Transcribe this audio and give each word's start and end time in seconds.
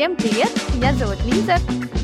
Всем 0.00 0.16
привет! 0.16 0.48
Меня 0.74 0.94
зовут 0.94 1.22
Лиза. 1.26 1.56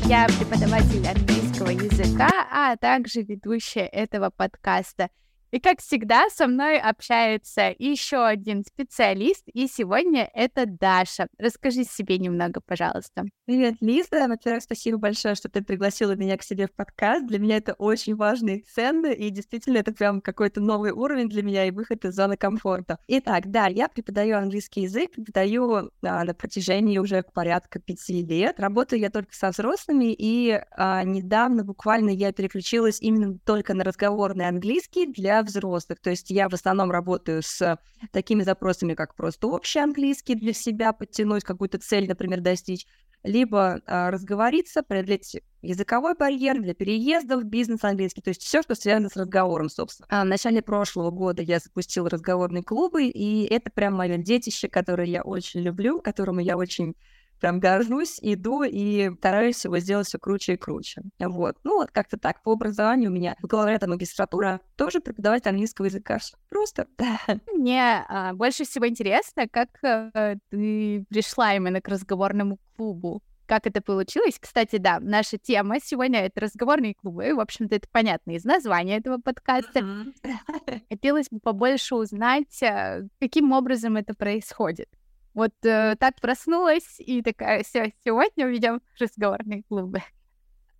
Я 0.05 0.27
преподаватель 0.27 1.03
английского 1.07 1.69
языка, 1.69 2.29
а 2.51 2.77
также 2.77 3.23
ведущая 3.23 3.87
этого 3.87 4.29
подкаста. 4.29 5.09
И 5.51 5.59
как 5.61 5.79
всегда, 5.79 6.27
со 6.29 6.45
мной 6.45 6.77
общается 6.77 7.73
еще 7.79 8.25
один 8.25 8.65
специалист, 8.65 9.43
и 9.47 9.67
сегодня 9.67 10.29
это 10.33 10.65
Даша. 10.65 11.27
Расскажи 11.37 11.85
себе 11.85 12.17
немного, 12.17 12.59
пожалуйста. 12.59 13.23
Привет, 13.45 13.75
Лиза. 13.79 14.27
Во-первых, 14.27 14.63
спасибо 14.63 14.97
большое, 14.97 15.35
что 15.35 15.47
ты 15.47 15.63
пригласила 15.63 16.15
меня 16.15 16.37
к 16.37 16.43
себе 16.43 16.67
в 16.67 16.73
подкаст. 16.73 17.25
Для 17.27 17.39
меня 17.39 17.57
это 17.57 17.73
очень 17.75 18.15
важно 18.17 18.49
и 18.49 18.61
ценно, 18.61 19.07
и 19.07 19.29
действительно 19.29 19.77
это 19.77 19.93
прям 19.93 20.19
какой-то 20.19 20.59
новый 20.59 20.91
уровень 20.91 21.29
для 21.29 21.43
меня 21.43 21.65
и 21.65 21.71
выход 21.71 22.03
из 22.03 22.13
зоны 22.13 22.35
комфорта. 22.35 22.97
Итак, 23.07 23.49
да, 23.49 23.67
я 23.67 23.87
преподаю 23.87 24.37
английский 24.37 24.81
язык, 24.81 25.11
преподаю 25.11 25.91
а, 26.01 26.25
на 26.25 26.33
протяжении 26.33 26.97
уже 26.97 27.23
порядка 27.33 27.79
пяти 27.79 28.21
лет. 28.21 28.59
Работаю 28.59 28.99
я 28.99 29.09
только 29.09 29.33
со 29.33 29.51
взрослыми, 29.51 30.13
и 30.13 30.61
а, 30.71 31.05
недавно 31.05 31.63
буквально 31.63 32.09
я 32.09 32.33
переключилась 32.33 32.99
именно 32.99 33.37
только 33.45 33.73
на 33.73 33.85
разговорный 33.85 34.45
английский 34.45 35.05
для 35.05 35.36
взрослых. 35.43 35.99
То 35.99 36.09
есть 36.09 36.29
я 36.29 36.49
в 36.49 36.53
основном 36.53 36.91
работаю 36.91 37.41
с 37.41 37.79
такими 38.11 38.43
запросами, 38.43 38.93
как 38.93 39.15
просто 39.15 39.47
общий 39.47 39.79
английский 39.79 40.35
для 40.35 40.53
себя, 40.53 40.93
подтянуть 40.93 41.43
какую-то 41.43 41.79
цель, 41.79 42.07
например, 42.07 42.41
достичь, 42.41 42.85
либо 43.23 43.81
а, 43.85 44.11
разговориться, 44.11 44.83
преодолеть 44.83 45.41
языковой 45.61 46.15
барьер 46.15 46.61
для 46.61 46.73
переездов, 46.73 47.43
бизнес 47.43 47.83
английский, 47.83 48.21
то 48.21 48.29
есть 48.29 48.41
все, 48.41 48.61
что 48.61 48.75
связано 48.75 49.09
с 49.09 49.15
разговором, 49.15 49.69
собственно. 49.69 50.07
А 50.09 50.23
в 50.23 50.27
начале 50.27 50.61
прошлого 50.61 51.11
года 51.11 51.41
я 51.41 51.59
запустила 51.59 52.09
разговорные 52.09 52.63
клубы, 52.63 53.05
и 53.05 53.45
это 53.45 53.69
прям 53.69 53.95
мое 53.95 54.17
детище, 54.17 54.69
которое 54.69 55.07
я 55.07 55.23
очень 55.23 55.61
люблю, 55.61 55.99
которому 56.01 56.39
я 56.39 56.57
очень 56.57 56.95
прям 57.39 57.59
горжусь, 57.59 58.19
иду 58.21 58.63
и 58.63 59.11
стараюсь 59.17 59.63
его 59.63 59.79
сделать 59.79 60.07
все 60.07 60.19
круче 60.19 60.53
и 60.53 60.57
круче. 60.57 61.01
Вот. 61.19 61.57
Ну, 61.63 61.77
вот 61.77 61.91
как-то 61.91 62.17
так. 62.17 62.41
По 62.43 62.53
образованию 62.53 63.09
у 63.09 63.13
меня 63.13 63.35
бакалавриат 63.41 63.85
магистратура 63.87 64.61
тоже 64.75 64.99
преподаватель 64.99 65.49
английского 65.49 65.85
языка. 65.85 66.19
Просто, 66.49 66.87
да. 66.97 67.19
Мне 67.53 68.05
а, 68.07 68.33
больше 68.33 68.63
всего 68.63 68.87
интересно, 68.87 69.47
как 69.47 69.69
а, 69.83 70.35
ты 70.49 71.05
пришла 71.09 71.55
именно 71.55 71.81
к 71.81 71.87
разговорному 71.87 72.59
клубу. 72.75 73.21
Как 73.47 73.65
это 73.65 73.81
получилось? 73.81 74.37
Кстати, 74.39 74.75
да, 74.75 74.99
наша 74.99 75.37
тема 75.37 75.77
сегодня— 75.81 76.19
это 76.25 76.41
разговорные 76.41 76.93
клубы. 76.93 77.33
В 77.33 77.39
общем-то, 77.39 77.75
это 77.75 77.87
понятно 77.89 78.31
из 78.31 78.43
названия 78.43 78.97
этого 78.97 79.19
подкаста. 79.19 79.81
Хотелось 80.89 81.29
бы 81.31 81.39
побольше 81.39 81.95
узнать, 81.95 82.61
а, 82.61 83.03
каким 83.19 83.53
образом 83.53 83.95
это 83.95 84.13
происходит. 84.13 84.89
Вот 85.37 85.53
э, 85.65 85.95
так 85.99 86.19
проснулась 86.19 86.95
и 86.97 87.21
такая, 87.21 87.61
все, 87.61 87.93
сегодня 88.03 88.47
уведем 88.47 88.81
разговорные 88.99 89.61
клубы. 89.69 90.01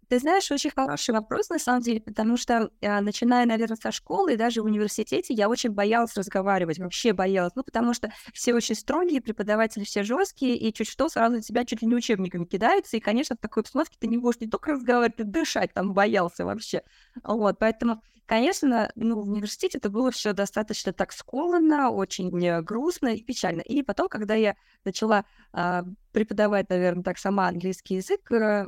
Ты 0.10 0.20
знаешь, 0.20 0.50
очень 0.52 0.72
хороший 0.72 1.14
вопрос, 1.14 1.50
на 1.50 1.60
самом 1.60 1.82
деле, 1.82 2.00
потому 2.00 2.38
что, 2.38 2.70
э, 2.80 3.00
начиная, 3.02 3.46
наверное, 3.46 3.76
со 3.76 3.92
школы 3.92 4.34
и 4.34 4.38
даже 4.38 4.62
в 4.62 4.66
университете, 4.66 5.34
я 5.34 5.50
очень 5.50 5.72
боялась 5.72 6.16
разговаривать, 6.16 6.80
вообще 6.80 7.12
боялась, 7.12 7.54
ну, 7.56 7.64
потому 7.64 7.94
что 7.94 8.10
все 8.34 8.54
очень 8.54 8.76
строгие, 8.76 9.22
преподаватели 9.22 9.84
все 9.84 10.04
жесткие, 10.04 10.56
и 10.58 10.74
чуть 10.74 10.88
что 10.88 11.10
сразу 11.10 11.36
на 11.36 11.42
тебя 11.42 11.66
чуть 11.66 11.82
ли 11.82 11.88
не 11.90 11.96
учебниками 11.96 12.46
кидаются, 12.46 12.96
и, 12.96 13.02
конечно, 13.02 13.36
в 13.36 13.40
такой 13.40 13.64
обстановке 13.64 13.98
ты 14.00 14.08
не 14.08 14.18
можешь 14.18 14.40
не 14.40 14.48
только 14.48 14.72
разговаривать, 14.72 15.18
ты 15.18 15.26
дышать 15.26 15.74
там 15.74 15.94
боялся 15.94 16.46
вообще. 16.46 16.84
Вот, 17.24 17.60
поэтому, 17.60 18.02
конечно, 18.26 18.90
ну, 18.96 19.22
в 19.22 19.30
университете 19.30 19.78
это 19.78 19.90
было 19.90 20.12
все 20.12 20.32
достаточно 20.32 20.94
так 20.94 21.12
скованно, 21.12 21.90
очень 21.90 22.30
э, 22.46 22.62
грустно 22.62 23.10
и 23.10 23.22
печально. 23.22 23.60
И 23.62 23.84
потом, 23.84 24.08
когда 24.08 24.36
я 24.36 24.56
начала 24.86 25.26
э, 25.54 25.82
преподавать, 26.14 26.70
наверное, 26.70 27.04
так 27.04 27.18
сама 27.18 27.50
английский 27.50 27.96
язык, 27.96 28.32
э, 28.32 28.68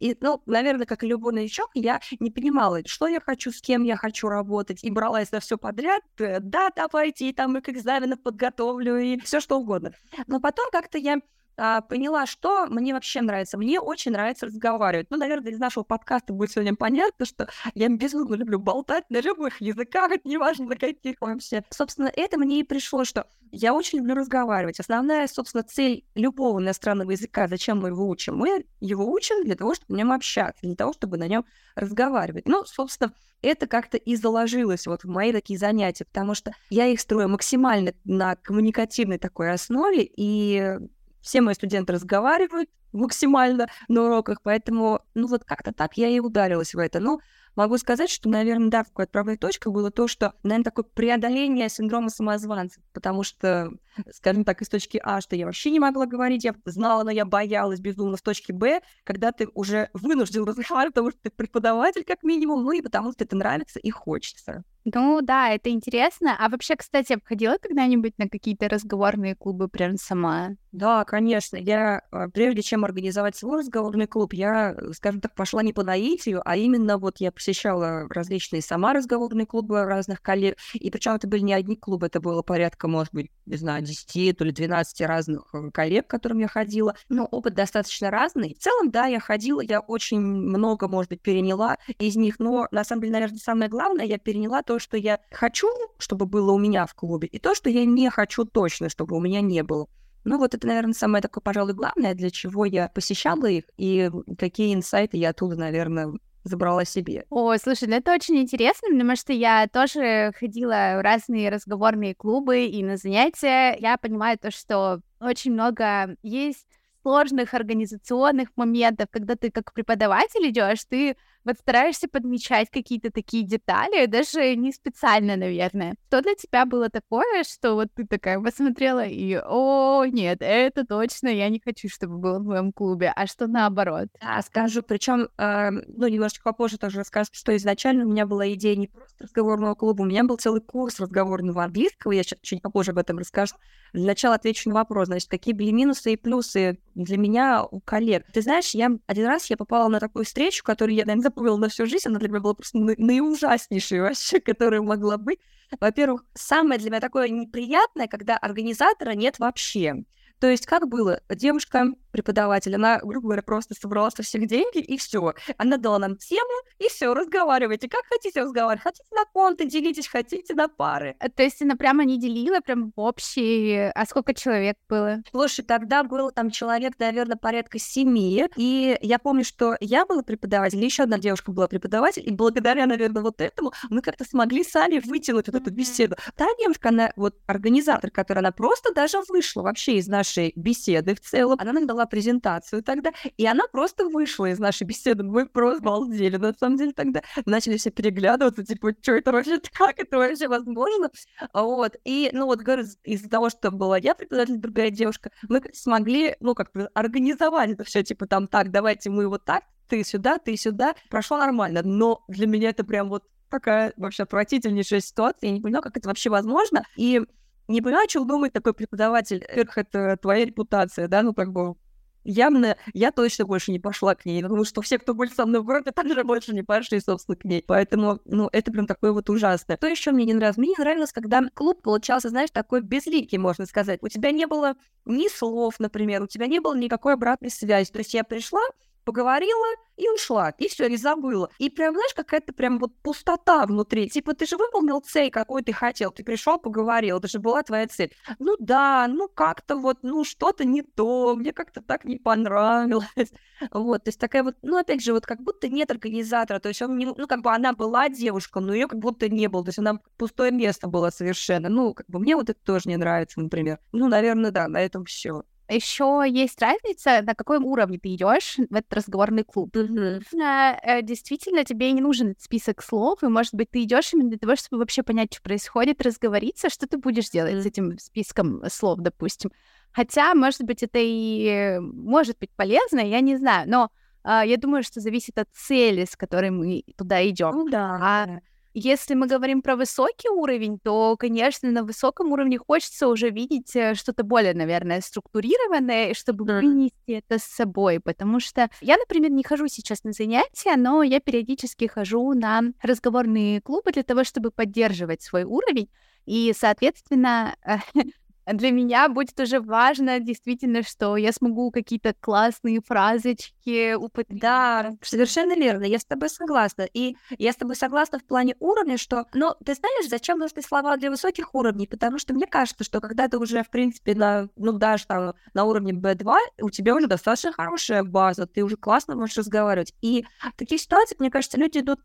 и, 0.00 0.16
ну, 0.20 0.42
наверное, 0.46 0.86
как 0.86 1.04
и 1.04 1.06
любой 1.06 1.34
новичок, 1.34 1.70
я 1.74 2.00
не 2.18 2.30
понимала, 2.30 2.80
что 2.86 3.06
я 3.06 3.20
хочу, 3.20 3.52
с 3.52 3.60
кем 3.60 3.84
я 3.84 3.96
хочу 3.96 4.28
работать, 4.28 4.82
и 4.82 4.90
бралась 4.90 5.30
на 5.30 5.40
все 5.40 5.58
подряд. 5.58 6.02
Э, 6.18 6.40
да, 6.40 6.70
давайте, 6.74 7.28
и 7.28 7.32
там 7.32 7.56
и 7.58 7.60
к 7.60 7.68
экзаменам 7.68 8.18
подготовлю, 8.18 8.96
и 8.96 9.20
все 9.20 9.40
что 9.40 9.58
угодно. 9.60 9.92
Но 10.26 10.40
потом 10.40 10.66
как-то 10.72 10.98
я 10.98 11.18
а, 11.62 11.82
поняла, 11.82 12.24
что 12.24 12.66
мне 12.66 12.94
вообще 12.94 13.20
нравится. 13.20 13.58
Мне 13.58 13.80
очень 13.80 14.12
нравится 14.12 14.46
разговаривать. 14.46 15.08
Ну, 15.10 15.18
наверное, 15.18 15.52
из 15.52 15.58
нашего 15.58 15.84
подкаста 15.84 16.32
будет 16.32 16.52
сегодня 16.52 16.74
понятно, 16.74 17.26
что 17.26 17.48
я 17.74 17.88
безумно 17.90 18.34
люблю 18.34 18.58
болтать 18.58 19.04
на 19.10 19.20
любых 19.20 19.60
языках, 19.60 20.12
неважно 20.24 20.64
на 20.64 20.76
каких 20.76 21.16
вообще. 21.20 21.62
Собственно, 21.68 22.10
это 22.16 22.38
мне 22.38 22.60
и 22.60 22.64
пришло, 22.64 23.04
что 23.04 23.26
я 23.52 23.74
очень 23.74 23.98
люблю 23.98 24.14
разговаривать. 24.14 24.80
Основная, 24.80 25.26
собственно, 25.26 25.62
цель 25.62 26.06
любого 26.14 26.60
иностранного 26.60 27.10
языка, 27.10 27.46
зачем 27.46 27.80
мы 27.80 27.88
его 27.88 28.08
учим? 28.08 28.38
Мы 28.38 28.64
его 28.80 29.10
учим 29.12 29.44
для 29.44 29.54
того, 29.54 29.74
чтобы 29.74 29.92
на 29.92 29.98
нем 29.98 30.12
общаться, 30.12 30.62
для 30.62 30.76
того, 30.76 30.94
чтобы 30.94 31.18
на 31.18 31.28
нем 31.28 31.44
разговаривать. 31.74 32.48
Ну, 32.48 32.64
собственно, 32.64 33.12
это 33.42 33.66
как-то 33.66 33.98
и 33.98 34.16
заложилось 34.16 34.86
вот 34.86 35.04
в 35.04 35.08
мои 35.08 35.30
такие 35.30 35.58
занятия, 35.58 36.06
потому 36.06 36.34
что 36.34 36.52
я 36.70 36.86
их 36.86 37.00
строю 37.00 37.28
максимально 37.28 37.92
на 38.04 38.36
коммуникативной 38.36 39.18
такой 39.18 39.50
основе, 39.50 40.08
и 40.16 40.78
все 41.20 41.40
мои 41.40 41.54
студенты 41.54 41.92
разговаривают 41.92 42.70
максимально 42.92 43.68
на 43.88 44.04
уроках, 44.04 44.42
поэтому, 44.42 45.00
ну, 45.14 45.26
вот 45.26 45.44
как-то 45.44 45.72
так 45.72 45.96
я 45.96 46.08
и 46.08 46.20
ударилась 46.20 46.74
в 46.74 46.78
это. 46.78 47.00
Ну, 47.00 47.20
могу 47.56 47.78
сказать, 47.78 48.10
что, 48.10 48.28
наверное, 48.28 48.70
да, 48.70 48.84
такой 48.84 49.04
отправной 49.04 49.36
точкой 49.36 49.72
было 49.72 49.90
то, 49.90 50.08
что, 50.08 50.34
наверное, 50.42 50.64
такое 50.64 50.84
преодоление 50.84 51.68
синдрома 51.68 52.08
самозванца, 52.08 52.80
потому 52.92 53.22
что, 53.22 53.70
скажем 54.12 54.44
так, 54.44 54.62
из 54.62 54.68
точки 54.68 55.00
А, 55.02 55.20
что 55.20 55.36
я 55.36 55.46
вообще 55.46 55.70
не 55.70 55.80
могла 55.80 56.06
говорить, 56.06 56.44
я 56.44 56.54
знала, 56.64 57.04
но 57.04 57.10
я 57.10 57.24
боялась 57.24 57.80
безумно 57.80 58.16
с 58.16 58.22
точки 58.22 58.52
Б, 58.52 58.80
когда 59.04 59.32
ты 59.32 59.48
уже 59.54 59.90
вынужден 59.92 60.44
разговаривать, 60.44 60.94
потому 60.94 61.10
что 61.10 61.20
ты 61.22 61.30
преподаватель 61.30 62.04
как 62.04 62.22
минимум, 62.22 62.64
ну 62.64 62.72
и 62.72 62.82
потому 62.82 63.12
что 63.12 63.24
это 63.24 63.36
нравится 63.36 63.78
и 63.78 63.90
хочется. 63.90 64.64
Ну 64.84 65.20
да, 65.20 65.50
это 65.50 65.68
интересно. 65.70 66.36
А 66.38 66.48
вообще, 66.48 66.74
кстати, 66.74 67.12
обходила 67.12 67.58
когда-нибудь 67.60 68.16
на 68.18 68.28
какие-то 68.28 68.68
разговорные 68.68 69.36
клубы 69.36 69.68
прям 69.68 69.96
сама? 69.98 70.52
Да, 70.72 71.04
конечно. 71.04 71.56
Я, 71.56 72.02
а, 72.12 72.28
прежде 72.28 72.62
чем 72.62 72.84
организовать 72.84 73.34
свой 73.34 73.58
разговорный 73.58 74.06
клуб, 74.06 74.32
я, 74.32 74.76
скажем 74.92 75.20
так, 75.20 75.34
пошла 75.34 75.62
не 75.64 75.72
по 75.72 75.82
наитию, 75.82 76.42
а 76.44 76.56
именно 76.56 76.96
вот 76.96 77.16
я 77.18 77.32
посещала 77.32 78.06
различные 78.08 78.62
сама 78.62 78.92
разговорные 78.92 79.46
клубы 79.46 79.84
разных 79.84 80.22
коллег. 80.22 80.56
И 80.74 80.90
причем 80.90 81.14
это 81.14 81.26
были 81.26 81.40
не 81.40 81.54
одни 81.54 81.74
клубы, 81.74 82.06
это 82.06 82.20
было 82.20 82.42
порядка, 82.42 82.86
может 82.86 83.12
быть, 83.12 83.32
не 83.46 83.56
знаю, 83.56 83.82
10 83.82 84.36
то 84.38 84.44
ли 84.44 84.52
12 84.52 85.00
разных 85.00 85.48
э, 85.52 85.70
коллег, 85.72 86.06
к 86.06 86.10
которым 86.10 86.38
я 86.38 86.46
ходила. 86.46 86.94
Но 87.08 87.24
опыт 87.24 87.54
достаточно 87.54 88.10
разный. 88.10 88.54
В 88.54 88.62
целом, 88.62 88.92
да, 88.92 89.06
я 89.06 89.18
ходила, 89.18 89.60
я 89.60 89.80
очень 89.80 90.20
много, 90.20 90.86
может 90.86 91.10
быть, 91.10 91.20
переняла 91.20 91.78
из 91.98 92.14
них, 92.14 92.38
но 92.38 92.68
на 92.70 92.84
самом 92.84 93.02
деле, 93.02 93.14
наверное, 93.14 93.38
самое 93.38 93.68
главное, 93.68 94.04
я 94.04 94.18
переняла 94.18 94.62
то, 94.62 94.78
что 94.78 94.96
я 94.96 95.18
хочу, 95.32 95.68
чтобы 95.98 96.26
было 96.26 96.52
у 96.52 96.58
меня 96.58 96.86
в 96.86 96.94
клубе, 96.94 97.26
и 97.26 97.40
то, 97.40 97.56
что 97.56 97.70
я 97.70 97.84
не 97.84 98.08
хочу 98.08 98.44
точно, 98.44 98.88
чтобы 98.88 99.16
у 99.16 99.20
меня 99.20 99.40
не 99.40 99.64
было. 99.64 99.88
Ну 100.24 100.38
вот 100.38 100.54
это, 100.54 100.66
наверное, 100.66 100.92
самое 100.92 101.22
такое, 101.22 101.42
пожалуй, 101.42 101.74
главное, 101.74 102.14
для 102.14 102.30
чего 102.30 102.64
я 102.64 102.88
посещала 102.88 103.46
их, 103.46 103.64
и 103.76 104.10
какие 104.38 104.74
инсайты 104.74 105.16
я 105.16 105.30
оттуда, 105.30 105.56
наверное, 105.56 106.12
забрала 106.44 106.84
себе. 106.84 107.24
Ой, 107.30 107.58
слушай, 107.58 107.88
ну 107.88 107.96
это 107.96 108.12
очень 108.12 108.36
интересно, 108.36 108.88
потому 108.90 109.16
что 109.16 109.32
я 109.32 109.66
тоже 109.68 110.32
ходила 110.38 110.96
в 110.98 111.02
разные 111.02 111.50
разговорные 111.50 112.14
клубы 112.14 112.64
и 112.64 112.82
на 112.82 112.96
занятия. 112.96 113.76
Я 113.78 113.96
понимаю 113.96 114.38
то, 114.38 114.50
что 114.50 115.00
очень 115.20 115.52
много 115.52 116.16
есть 116.22 116.66
сложных 117.02 117.54
организационных 117.54 118.48
моментов, 118.56 119.08
когда 119.10 119.36
ты 119.36 119.50
как 119.50 119.72
преподаватель 119.72 120.48
идешь, 120.48 120.84
ты 120.84 121.16
вот 121.44 121.56
стараешься 121.58 122.08
подмечать 122.08 122.70
какие-то 122.70 123.10
такие 123.10 123.44
детали, 123.44 124.06
даже 124.06 124.54
не 124.56 124.72
специально, 124.72 125.36
наверное. 125.36 125.96
Что 126.08 126.22
для 126.22 126.34
тебя 126.34 126.66
было 126.66 126.88
такое, 126.90 127.44
что 127.44 127.74
вот 127.74 127.88
ты 127.94 128.06
такая 128.06 128.40
посмотрела 128.40 129.04
и, 129.04 129.40
о, 129.44 130.04
нет, 130.04 130.38
это 130.40 130.84
точно 130.84 131.28
я 131.28 131.48
не 131.48 131.60
хочу, 131.64 131.88
чтобы 131.88 132.18
было 132.18 132.38
в 132.38 132.44
моем 132.44 132.72
клубе, 132.72 133.12
а 133.14 133.26
что 133.26 133.46
наоборот? 133.46 134.08
Да, 134.20 134.42
скажу, 134.42 134.82
причем, 134.82 135.28
э, 135.38 135.70
ну, 135.70 136.08
немножечко 136.08 136.44
попозже 136.44 136.78
тоже 136.78 137.00
расскажу, 137.00 137.30
что 137.32 137.56
изначально 137.56 138.04
у 138.04 138.08
меня 138.08 138.26
была 138.26 138.52
идея 138.52 138.76
не 138.76 138.88
просто 138.88 139.24
разговорного 139.24 139.74
клуба, 139.74 140.02
у 140.02 140.06
меня 140.06 140.24
был 140.24 140.36
целый 140.36 140.60
курс 140.60 141.00
разговорного 141.00 141.64
английского, 141.64 142.12
я 142.12 142.22
сейчас 142.22 142.38
чуть 142.42 142.62
попозже 142.62 142.92
об 142.92 142.98
этом 142.98 143.18
расскажу. 143.18 143.54
Для 143.92 144.06
начала 144.06 144.34
отвечу 144.36 144.68
на 144.68 144.74
вопрос, 144.76 145.06
значит, 145.06 145.28
какие 145.28 145.54
были 145.54 145.70
минусы 145.70 146.12
и 146.12 146.16
плюсы 146.16 146.78
для 146.94 147.16
меня 147.16 147.64
у 147.64 147.80
коллег. 147.80 148.24
Ты 148.32 148.42
знаешь, 148.42 148.70
я 148.74 148.90
один 149.06 149.26
раз 149.26 149.50
я 149.50 149.56
попала 149.56 149.88
на 149.88 150.00
такую 150.00 150.24
встречу, 150.24 150.62
которую 150.64 150.96
я, 150.96 151.04
наверное, 151.04 151.29
запомнила 151.30 151.56
на 151.56 151.68
всю 151.68 151.86
жизнь, 151.86 152.08
она 152.08 152.18
для 152.18 152.28
меня 152.28 152.40
была 152.40 152.54
просто 152.54 152.78
наиужаснейшей 152.78 154.00
вообще, 154.00 154.40
которая 154.40 154.82
могла 154.82 155.16
быть. 155.16 155.40
Во-первых, 155.80 156.24
самое 156.34 156.78
для 156.80 156.90
меня 156.90 157.00
такое 157.00 157.28
неприятное, 157.28 158.08
когда 158.08 158.36
организатора 158.36 159.12
нет 159.12 159.38
вообще. 159.38 160.04
То 160.40 160.48
есть 160.48 160.66
как 160.66 160.88
было? 160.88 161.20
Девушка, 161.28 161.86
преподаватель, 162.12 162.74
она, 162.74 162.98
грубо 162.98 163.28
говоря, 163.28 163.42
просто 163.42 163.74
собрала 163.74 164.10
со 164.10 164.22
всех 164.22 164.46
деньги, 164.46 164.78
и 164.78 164.96
все. 164.96 165.34
Она 165.58 165.76
дала 165.76 165.98
нам 165.98 166.16
тему, 166.16 166.50
и 166.78 166.88
все, 166.88 167.12
разговаривайте. 167.12 167.88
Как 167.88 168.04
хотите 168.08 168.40
разговаривать? 168.40 168.82
Хотите 168.82 169.08
на 169.14 169.24
конты, 169.32 169.66
делитесь, 169.66 170.08
хотите 170.08 170.54
на 170.54 170.68
пары. 170.68 171.14
Э, 171.20 171.28
то 171.28 171.42
есть 171.42 171.60
она 171.60 171.76
прямо 171.76 172.04
не 172.04 172.18
делила, 172.18 172.60
прям 172.60 172.92
в 172.96 173.00
общий... 173.00 173.90
А 173.94 174.06
сколько 174.06 174.32
человек 174.32 174.76
было? 174.88 175.22
Слушай, 175.30 175.62
тогда 175.62 176.02
было 176.04 176.32
там 176.32 176.50
человек, 176.50 176.94
наверное, 176.98 177.36
порядка 177.36 177.78
семи. 177.78 178.46
И 178.56 178.96
я 179.02 179.18
помню, 179.18 179.44
что 179.44 179.76
я 179.80 180.06
была 180.06 180.22
преподаватель, 180.22 180.82
еще 180.82 181.02
одна 181.02 181.18
девушка 181.18 181.52
была 181.52 181.68
преподаватель, 181.68 182.22
и 182.26 182.30
благодаря, 182.30 182.86
наверное, 182.86 183.22
вот 183.22 183.42
этому 183.42 183.72
мы 183.90 184.00
как-то 184.00 184.24
смогли 184.24 184.64
сами 184.64 185.00
вытянуть 185.04 185.48
вот 185.48 185.54
эту 185.54 185.70
беседу. 185.70 186.16
Та 186.34 186.46
девушка, 186.58 186.88
она 186.88 187.12
вот 187.16 187.36
организатор, 187.46 188.10
которая 188.10 188.42
она 188.42 188.52
просто 188.52 188.94
даже 188.94 189.18
вышла 189.28 189.62
вообще 189.62 189.96
из 189.96 190.08
нашей 190.08 190.29
беседы 190.56 191.14
в 191.14 191.20
целом. 191.20 191.58
Она 191.60 191.72
нам 191.72 191.86
дала 191.86 192.06
презентацию 192.06 192.82
тогда, 192.82 193.12
и 193.36 193.46
она 193.46 193.64
просто 193.70 194.06
вышла 194.08 194.46
из 194.46 194.58
нашей 194.58 194.84
беседы. 194.84 195.22
Мы 195.22 195.46
просто 195.46 195.82
балдели, 195.82 196.36
на 196.36 196.52
самом 196.54 196.76
деле, 196.76 196.92
тогда. 196.92 197.22
Начали 197.46 197.76
все 197.76 197.90
переглядываться, 197.90 198.64
типа, 198.64 198.92
что 199.00 199.12
это 199.12 199.32
вообще, 199.32 199.60
как 199.72 199.98
это 199.98 200.18
вообще 200.18 200.48
возможно? 200.48 201.10
Вот. 201.52 201.96
И, 202.04 202.30
ну 202.32 202.46
вот, 202.46 202.60
говорю, 202.60 202.84
из-за 203.04 203.28
того, 203.28 203.50
что 203.50 203.70
была 203.70 203.98
я 203.98 204.14
преподаватель, 204.14 204.56
другая 204.56 204.90
девушка, 204.90 205.30
мы 205.48 205.62
смогли, 205.72 206.36
ну, 206.40 206.54
как 206.54 206.72
бы 206.72 206.88
организовать 206.94 207.70
это 207.70 207.84
все, 207.84 208.02
типа, 208.02 208.26
там, 208.26 208.46
так, 208.46 208.70
давайте 208.70 209.10
мы 209.10 209.28
вот 209.28 209.44
так, 209.44 209.64
ты 209.88 210.04
сюда, 210.04 210.38
ты 210.38 210.56
сюда. 210.56 210.94
Прошло 211.10 211.36
нормально, 211.36 211.82
но 211.82 212.22
для 212.28 212.46
меня 212.46 212.70
это 212.70 212.84
прям 212.84 213.08
вот 213.08 213.24
такая 213.50 213.92
вообще 213.96 214.22
отвратительнейшая 214.22 215.00
ситуация. 215.00 215.48
Я 215.48 215.54
не 215.54 215.60
понимаю, 215.60 215.82
как 215.82 215.96
это 215.96 216.08
вообще 216.08 216.30
возможно. 216.30 216.84
И 216.96 217.20
не 217.70 217.82
понимаю, 217.82 218.06
думает 218.24 218.52
такой 218.52 218.74
преподаватель. 218.74 219.44
Во-первых, 219.48 219.78
это 219.78 220.16
твоя 220.16 220.44
репутация, 220.44 221.08
да, 221.08 221.22
ну 221.22 221.34
как 221.34 221.52
бы 221.52 221.76
явно 222.24 222.76
я 222.92 223.12
точно 223.12 223.46
больше 223.46 223.72
не 223.72 223.78
пошла 223.78 224.14
к 224.14 224.24
ней, 224.24 224.42
потому 224.42 224.64
что 224.64 224.82
все, 224.82 224.98
кто 224.98 225.14
были 225.14 225.30
со 225.30 225.46
мной 225.46 225.60
в 225.60 225.64
группе, 225.64 225.90
также 225.94 226.24
больше 226.24 226.54
не 226.54 226.62
пошли, 226.62 227.00
собственно, 227.00 227.36
к 227.36 227.44
ней. 227.44 227.64
Поэтому, 227.66 228.20
ну, 228.24 228.48
это 228.52 228.70
прям 228.72 228.86
такое 228.86 229.12
вот 229.12 229.30
ужасное. 229.30 229.76
То 229.76 229.86
еще 229.86 230.12
мне 230.12 230.24
не 230.24 230.34
нравилось? 230.34 230.58
Мне 230.58 230.68
не 230.68 230.82
нравилось, 230.82 231.12
когда 231.12 231.42
клуб 231.54 231.82
получался, 231.82 232.28
знаешь, 232.28 232.50
такой 232.50 232.82
безликий, 232.82 233.38
можно 233.38 233.66
сказать. 233.66 234.00
У 234.02 234.08
тебя 234.08 234.32
не 234.32 234.46
было 234.46 234.74
ни 235.04 235.28
слов, 235.28 235.78
например, 235.78 236.22
у 236.22 236.26
тебя 236.26 236.46
не 236.46 236.60
было 236.60 236.76
никакой 236.76 237.14
обратной 237.14 237.50
связи. 237.50 237.90
То 237.90 237.98
есть 237.98 238.14
я 238.14 238.24
пришла, 238.24 238.62
поговорила 239.04 239.66
и 239.96 240.08
ушла, 240.08 240.50
и 240.58 240.68
все, 240.68 240.86
и 240.86 240.96
забыла. 240.96 241.50
И 241.58 241.68
прям, 241.68 241.94
знаешь, 241.94 242.14
какая-то 242.14 242.52
прям 242.52 242.78
вот 242.78 242.92
пустота 243.02 243.66
внутри. 243.66 244.08
Типа, 244.08 244.34
ты 244.34 244.46
же 244.46 244.56
выполнил 244.56 245.00
цель, 245.00 245.30
какой 245.30 245.62
ты 245.62 245.72
хотел, 245.72 246.10
ты 246.10 246.24
пришел, 246.24 246.58
поговорил, 246.58 247.18
это 247.18 247.28
же 247.28 247.38
была 247.38 247.62
твоя 247.62 247.86
цель. 247.86 248.12
Ну 248.38 248.56
да, 248.58 249.06
ну 249.08 249.28
как-то 249.28 249.76
вот, 249.76 249.98
ну 250.02 250.24
что-то 250.24 250.64
не 250.64 250.82
то, 250.82 251.36
мне 251.36 251.52
как-то 251.52 251.82
так 251.82 252.04
не 252.04 252.18
понравилось. 252.18 253.06
Вот, 253.72 254.04
то 254.04 254.08
есть 254.08 254.18
такая 254.18 254.42
вот, 254.42 254.56
ну 254.62 254.78
опять 254.78 255.02
же, 255.02 255.12
вот 255.12 255.26
как 255.26 255.42
будто 255.42 255.68
нет 255.68 255.90
организатора, 255.90 256.60
то 256.60 256.68
есть 256.70 256.80
он 256.80 256.96
не, 256.96 257.04
ну 257.04 257.26
как 257.26 257.42
бы 257.42 257.52
она 257.52 257.74
была 257.74 258.08
девушка, 258.08 258.58
но 258.60 258.72
ее 258.72 258.88
как 258.88 258.98
будто 258.98 259.28
не 259.28 259.48
было, 259.48 259.62
то 259.62 259.68
есть 259.68 259.78
она 259.78 260.00
пустое 260.16 260.50
место 260.50 260.88
было 260.88 261.10
совершенно. 261.10 261.68
Ну, 261.68 261.92
как 261.92 262.06
бы 262.08 262.18
мне 262.20 262.36
вот 262.36 262.48
это 262.48 262.58
тоже 262.64 262.88
не 262.88 262.96
нравится, 262.96 263.38
например. 263.38 263.78
Ну, 263.92 264.08
наверное, 264.08 264.50
да, 264.50 264.66
на 264.66 264.80
этом 264.80 265.04
все. 265.04 265.42
Еще 265.70 266.24
есть 266.28 266.60
разница, 266.60 267.22
на 267.22 267.34
каком 267.34 267.64
уровне 267.64 267.98
ты 267.98 268.14
идешь 268.14 268.56
в 268.56 268.74
этот 268.74 268.92
разговорный 268.92 269.44
клуб. 269.44 269.74
Mm-hmm. 269.76 271.02
Действительно, 271.02 271.64
тебе 271.64 271.92
не 271.92 272.00
нужен 272.00 272.34
список 272.38 272.82
слов, 272.82 273.22
и, 273.22 273.28
может 273.28 273.54
быть, 273.54 273.70
ты 273.70 273.82
идешь 273.84 274.12
именно 274.12 274.30
для 274.30 274.38
того, 274.38 274.56
чтобы 274.56 274.80
вообще 274.80 275.02
понять, 275.02 275.32
что 275.32 275.42
происходит, 275.42 276.02
разговориться, 276.02 276.68
что 276.70 276.86
ты 276.86 276.98
будешь 276.98 277.30
делать 277.30 277.54
mm-hmm. 277.54 277.62
с 277.62 277.66
этим 277.66 277.98
списком 277.98 278.62
слов, 278.68 278.98
допустим. 278.98 279.50
Хотя, 279.92 280.34
может 280.34 280.62
быть, 280.62 280.82
это 280.82 280.98
и 281.00 281.78
может 281.80 282.38
быть 282.38 282.50
полезно, 282.56 283.00
я 283.00 283.20
не 283.20 283.36
знаю, 283.36 283.68
но 283.68 283.90
uh, 284.24 284.46
я 284.46 284.56
думаю, 284.56 284.82
что 284.82 285.00
зависит 285.00 285.38
от 285.38 285.48
цели, 285.52 286.04
с 286.04 286.16
которой 286.16 286.50
мы 286.50 286.84
туда 286.96 287.26
идем. 287.28 287.50
Ну 287.52 287.68
да. 287.68 287.98
А 288.00 288.40
если 288.74 289.14
мы 289.14 289.26
говорим 289.26 289.62
про 289.62 289.76
высокий 289.76 290.28
уровень, 290.28 290.78
то, 290.78 291.16
конечно, 291.18 291.70
на 291.70 291.82
высоком 291.82 292.32
уровне 292.32 292.58
хочется 292.58 293.08
уже 293.08 293.30
видеть 293.30 293.74
э, 293.74 293.94
что-то 293.94 294.22
более, 294.22 294.54
наверное, 294.54 295.00
структурированное, 295.00 296.14
чтобы 296.14 296.44
mm. 296.44 296.60
вынести 296.60 297.10
это 297.12 297.38
с 297.38 297.44
собой. 297.44 298.00
Потому 298.00 298.40
что 298.40 298.68
я, 298.80 298.96
например, 298.96 299.30
не 299.30 299.42
хожу 299.42 299.66
сейчас 299.68 300.04
на 300.04 300.12
занятия, 300.12 300.76
но 300.76 301.02
я 301.02 301.20
периодически 301.20 301.86
хожу 301.86 302.32
на 302.34 302.62
разговорные 302.82 303.60
клубы 303.60 303.92
для 303.92 304.02
того, 304.02 304.24
чтобы 304.24 304.50
поддерживать 304.50 305.22
свой 305.22 305.44
уровень. 305.44 305.88
И, 306.26 306.52
соответственно, 306.56 307.56
для 308.52 308.70
меня 308.70 309.08
будет 309.08 309.38
уже 309.38 309.60
важно 309.60 310.20
действительно, 310.20 310.82
что 310.82 311.16
я 311.16 311.32
смогу 311.32 311.70
какие-то 311.70 312.14
классные 312.18 312.80
фразочки 312.80 313.94
употреблять. 313.94 314.40
Да, 314.40 314.90
совершенно 315.02 315.54
верно, 315.54 315.84
я 315.84 315.98
с 315.98 316.04
тобой 316.04 316.28
согласна. 316.28 316.86
И 316.92 317.16
я 317.38 317.52
с 317.52 317.56
тобой 317.56 317.76
согласна 317.76 318.18
в 318.18 318.24
плане 318.24 318.56
уровня, 318.60 318.98
что, 318.98 319.26
ну, 319.34 319.54
ты 319.64 319.74
знаешь, 319.74 320.08
зачем 320.08 320.38
нужны 320.38 320.62
слова 320.62 320.96
для 320.96 321.10
высоких 321.10 321.54
уровней? 321.54 321.86
Потому 321.86 322.18
что 322.18 322.34
мне 322.34 322.46
кажется, 322.46 322.84
что 322.84 323.00
когда 323.00 323.28
ты 323.28 323.38
уже, 323.38 323.62
в 323.62 323.70
принципе, 323.70 324.14
на, 324.14 324.48
ну, 324.56 324.72
даже 324.72 325.06
там 325.06 325.34
на 325.54 325.64
уровне 325.64 325.92
B2, 325.92 326.34
у 326.62 326.70
тебя 326.70 326.94
уже 326.94 327.06
достаточно 327.06 327.52
хорошая 327.52 328.02
база, 328.04 328.46
ты 328.46 328.62
уже 328.62 328.76
классно 328.76 329.16
можешь 329.16 329.36
разговаривать. 329.36 329.94
И 330.00 330.24
в 330.40 330.56
таких 330.56 330.80
ситуациях, 330.80 331.20
мне 331.20 331.30
кажется, 331.30 331.58
люди 331.58 331.78
идут 331.78 332.00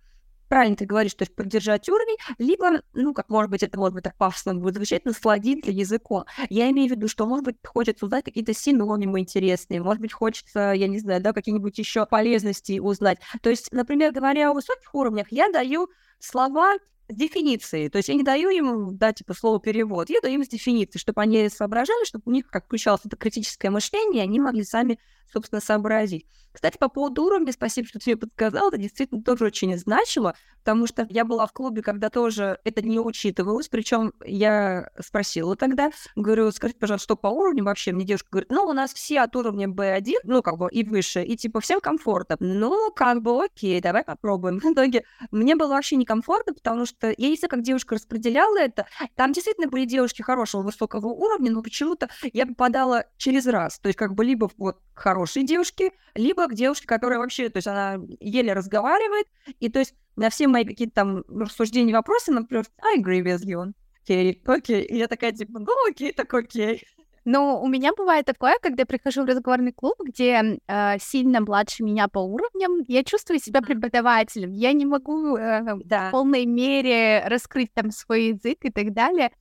правильно 0.56 0.78
ты 0.78 0.86
говоришь, 0.86 1.13
то 1.16 1.24
есть 1.24 1.36
поддержать 1.36 1.90
уровень, 1.90 2.16
либо, 2.38 2.81
ну, 2.94 3.13
как 3.13 3.28
может 3.28 3.52
быть, 3.52 3.62
это 3.62 3.78
может 3.78 3.94
быть 3.94 4.06
так 4.06 4.16
пафосно 4.16 4.56
будет 4.56 4.75
звучать, 4.75 5.04
насладиться 5.04 5.69
языком. 5.69 6.24
Я 6.50 6.72
имею 6.72 6.88
в 6.88 6.92
виду, 6.92 7.10
что, 7.10 7.25
может 7.25 7.44
быть, 7.44 7.57
хочется 7.62 8.06
узнать 8.06 8.24
какие-то 8.24 8.54
синонимы 8.54 9.19
интересные, 9.19 9.81
может 9.81 10.00
быть, 10.00 10.13
хочется, 10.13 10.72
я 10.72 10.88
не 10.88 11.00
знаю, 11.00 11.22
да, 11.22 11.34
какие-нибудь 11.34 11.78
еще 11.78 12.06
полезности 12.06 12.80
узнать. 12.80 13.18
То 13.42 13.50
есть, 13.50 13.69
например, 13.74 14.13
говоря 14.13 14.50
о 14.50 14.54
высоких 14.54 14.96
уровнях, 14.96 15.28
я 15.30 15.50
даю 15.50 15.90
слова 16.19 16.75
с 17.07 17.16
дефиницией. 17.16 17.90
То 17.90 17.98
есть 17.98 18.10
я 18.10 18.16
не 18.16 18.24
даю 18.24 18.50
им, 18.50 18.98
да, 18.98 19.13
типа, 19.13 19.34
слово 19.34 19.60
перевод, 19.60 20.10
я 20.10 20.19
даю 20.22 20.36
им 20.36 20.44
с 20.44 20.48
дефиницией, 20.48 21.00
чтобы 21.00 21.22
они 21.22 21.50
соображали, 21.50 22.06
чтобы 22.06 22.24
у 22.28 22.31
них 22.31 22.48
как 22.48 22.66
включалось 22.66 23.02
это 23.06 23.16
критическое 23.16 23.69
мышление, 23.69 24.24
и 24.24 24.28
они 24.28 24.40
могли 24.40 24.63
сами, 24.63 25.00
собственно, 25.31 25.62
сообразить. 25.62 26.25
Кстати, 26.56 26.78
по 26.78 26.88
поводу 26.88 27.25
уровня, 27.25 27.52
спасибо, 27.52 27.86
что 27.86 28.00
ты 28.00 28.12
мне 28.12 28.18
подсказал, 28.18 28.69
это 28.69 28.78
действительно 28.78 29.22
тоже 29.22 29.46
очень 29.46 29.78
значимо, 29.78 30.36
потому 30.60 30.88
что 30.88 31.06
я 31.10 31.25
была 31.25 31.46
в 31.48 31.52
клубе, 31.52 31.81
когда 31.81 32.10
тоже 32.10 32.60
это 32.63 32.81
не 32.81 32.98
учитывалось, 32.98 33.68
причем 33.68 34.13
я 34.25 34.90
спросила 34.98 35.57
тогда, 35.57 35.92
говорю, 36.16 36.50
скажите, 36.52 36.80
пожалуйста, 36.80 37.04
что 37.04 37.16
по 37.18 37.28
уровню 37.28 37.66
вообще? 37.66 37.92
Мне 37.92 38.06
девушка 38.06 38.30
говорит, 38.31 38.52
ну, 38.52 38.63
у 38.63 38.72
нас 38.72 38.94
все 38.94 39.19
от 39.19 39.36
уровня 39.36 39.68
B1, 39.68 40.13
ну, 40.24 40.42
как 40.42 40.57
бы 40.57 40.69
и 40.72 40.86
выше, 40.86 41.24
и 41.24 41.36
типа 41.36 41.60
всем 41.60 41.81
комфортно. 41.81 42.38
Ну, 42.40 42.90
как 42.96 43.22
бы 43.22 43.44
окей, 43.44 43.81
давай 43.81 44.06
попробуем. 44.06 44.60
В 44.63 44.66
итоге 44.72 45.04
мне 45.31 45.57
было 45.57 45.74
вообще 45.74 45.98
некомфортно, 45.98 46.54
потому 46.54 46.86
что 46.86 46.94
я 47.01 47.30
не 47.30 47.36
знаю, 47.36 47.50
как 47.50 47.62
девушка 47.62 47.95
распределяла 47.95 48.57
это. 48.59 48.88
Там 49.15 49.31
действительно 49.31 49.68
были 49.68 49.86
девушки 49.86 50.21
хорошего, 50.21 50.61
высокого 50.61 51.07
уровня, 51.07 51.52
но 51.52 51.61
почему-то 51.61 52.09
я 52.33 52.45
попадала 52.45 53.06
через 53.18 53.45
раз. 53.47 53.80
То 53.80 53.87
есть 53.87 53.97
как 53.97 54.14
бы 54.14 54.25
либо 54.25 54.49
вот 54.57 54.80
хорошие 54.94 55.45
девушки, 55.45 55.92
либо 56.16 56.47
к 56.47 56.54
девушке, 56.54 56.87
которая 56.87 57.19
вообще, 57.19 57.49
то 57.49 57.57
есть 57.57 57.68
она 57.68 57.97
еле 58.19 58.54
разговаривает, 58.54 59.28
и 59.59 59.69
то 59.69 59.80
есть 59.80 59.95
на 60.16 60.30
все 60.30 60.47
мои 60.47 60.66
какие-то 60.66 60.94
там 60.95 61.23
рассуждения, 61.28 61.94
вопросы, 61.94 62.31
например, 62.31 62.66
I 62.81 62.99
agree 62.99 63.21
with 63.21 63.44
you. 63.45 63.73
Окей, 64.04 64.33
okay, 64.33 64.56
окей. 64.56 64.81
Okay. 64.81 64.85
И 64.85 64.97
я 64.97 65.07
такая, 65.07 65.31
типа, 65.31 65.59
ну 65.59 65.71
окей, 65.90 66.11
так 66.11 66.31
окей. 66.33 66.83
Ну, 67.25 67.59
у 67.59 67.67
меня 67.67 67.91
бывает 67.97 68.25
такое, 68.25 68.57
когда 68.61 68.81
я 68.83 68.85
прихожу 68.85 69.23
в 69.23 69.25
разговорный 69.25 69.71
клуб, 69.71 69.95
где 69.99 70.59
э, 70.67 70.99
сильно 70.99 71.41
младше 71.41 71.83
меня 71.83 72.07
по 72.07 72.19
уровням, 72.19 72.83
я 72.87 73.03
чувствую 73.03 73.39
себя 73.39 73.61
преподавателем. 73.61 74.51
Я 74.51 74.73
не 74.73 74.85
могу 74.85 75.35
э, 75.35 75.63
да. 75.83 76.09
в 76.09 76.11
полной 76.11 76.45
мере 76.45 77.23
раскрыть 77.25 77.73
там 77.73 77.89
свой 77.89 78.27
язык 78.27 78.59
и 78.61 78.69
так 78.69 78.94
далее. 78.94 79.31